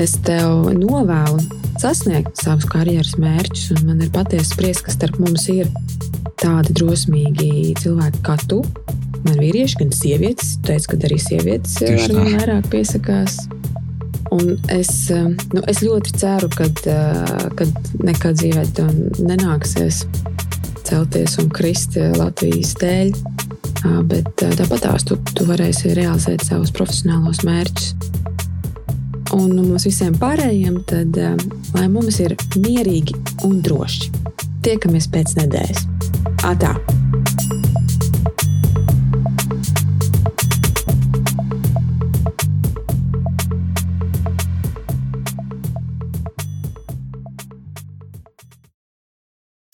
Es 0.00 0.16
tev 0.26 0.70
novēlu 0.74 1.38
sasniegt 1.80 2.42
savus 2.42 2.66
karjeras 2.70 3.14
mērķus, 3.20 3.70
un 3.76 3.86
man 3.88 4.02
ir 4.04 4.10
patiesa 4.14 4.58
prieks, 4.58 4.82
ka 4.86 4.94
starp 4.94 5.20
mums 5.22 5.46
ir 5.52 5.70
tādi 6.40 6.74
drosmīgi 6.80 7.76
cilvēki 7.80 8.24
kā 8.26 8.36
tu. 8.50 8.62
Man 9.26 9.36
vīrieši, 9.36 9.82
gan 9.82 9.94
sievietes, 9.94 10.56
teicu, 10.66 10.94
ka 10.94 11.00
arī 11.08 11.20
sievietes 11.20 11.78
ar 11.84 11.98
vien 12.00 12.36
vairāk 12.40 12.70
piesakās. 12.72 13.42
Un 14.30 14.58
es, 14.66 15.10
eh, 15.10 15.26
nu, 15.26 15.62
es 15.66 15.80
ļoti 15.82 16.14
ceru, 16.20 16.50
ka 16.54 16.68
eh, 16.70 17.72
nekad 18.06 18.38
dzīvē 18.38 18.64
tam 18.78 18.92
nenāksies 19.18 20.04
celties 20.86 21.36
un 21.42 21.50
krist 21.54 21.98
eh, 21.98 22.12
Latvijas 22.18 22.76
dēļ. 22.80 23.14
Bet 23.80 24.42
tāpat 24.58 24.82
tās 24.84 25.06
tu, 25.08 25.16
tu 25.32 25.46
varēsi 25.48 25.94
realizēt 25.96 26.44
savus 26.44 26.68
profesionālos 26.76 27.40
mērķus. 27.48 27.94
Un 29.38 29.56
mums 29.56 29.88
visiem 29.88 30.12
pārējiem, 30.20 30.82
tad 30.90 31.16
lai 31.16 31.88
mums 31.88 32.20
ir 32.20 32.36
mierīgi 32.60 33.16
un 33.48 33.62
droši. 33.64 34.12
Tiekamies 34.66 35.08
pēc 35.08 35.38
nedēļas. 35.40 35.86
Atā! 36.44 36.76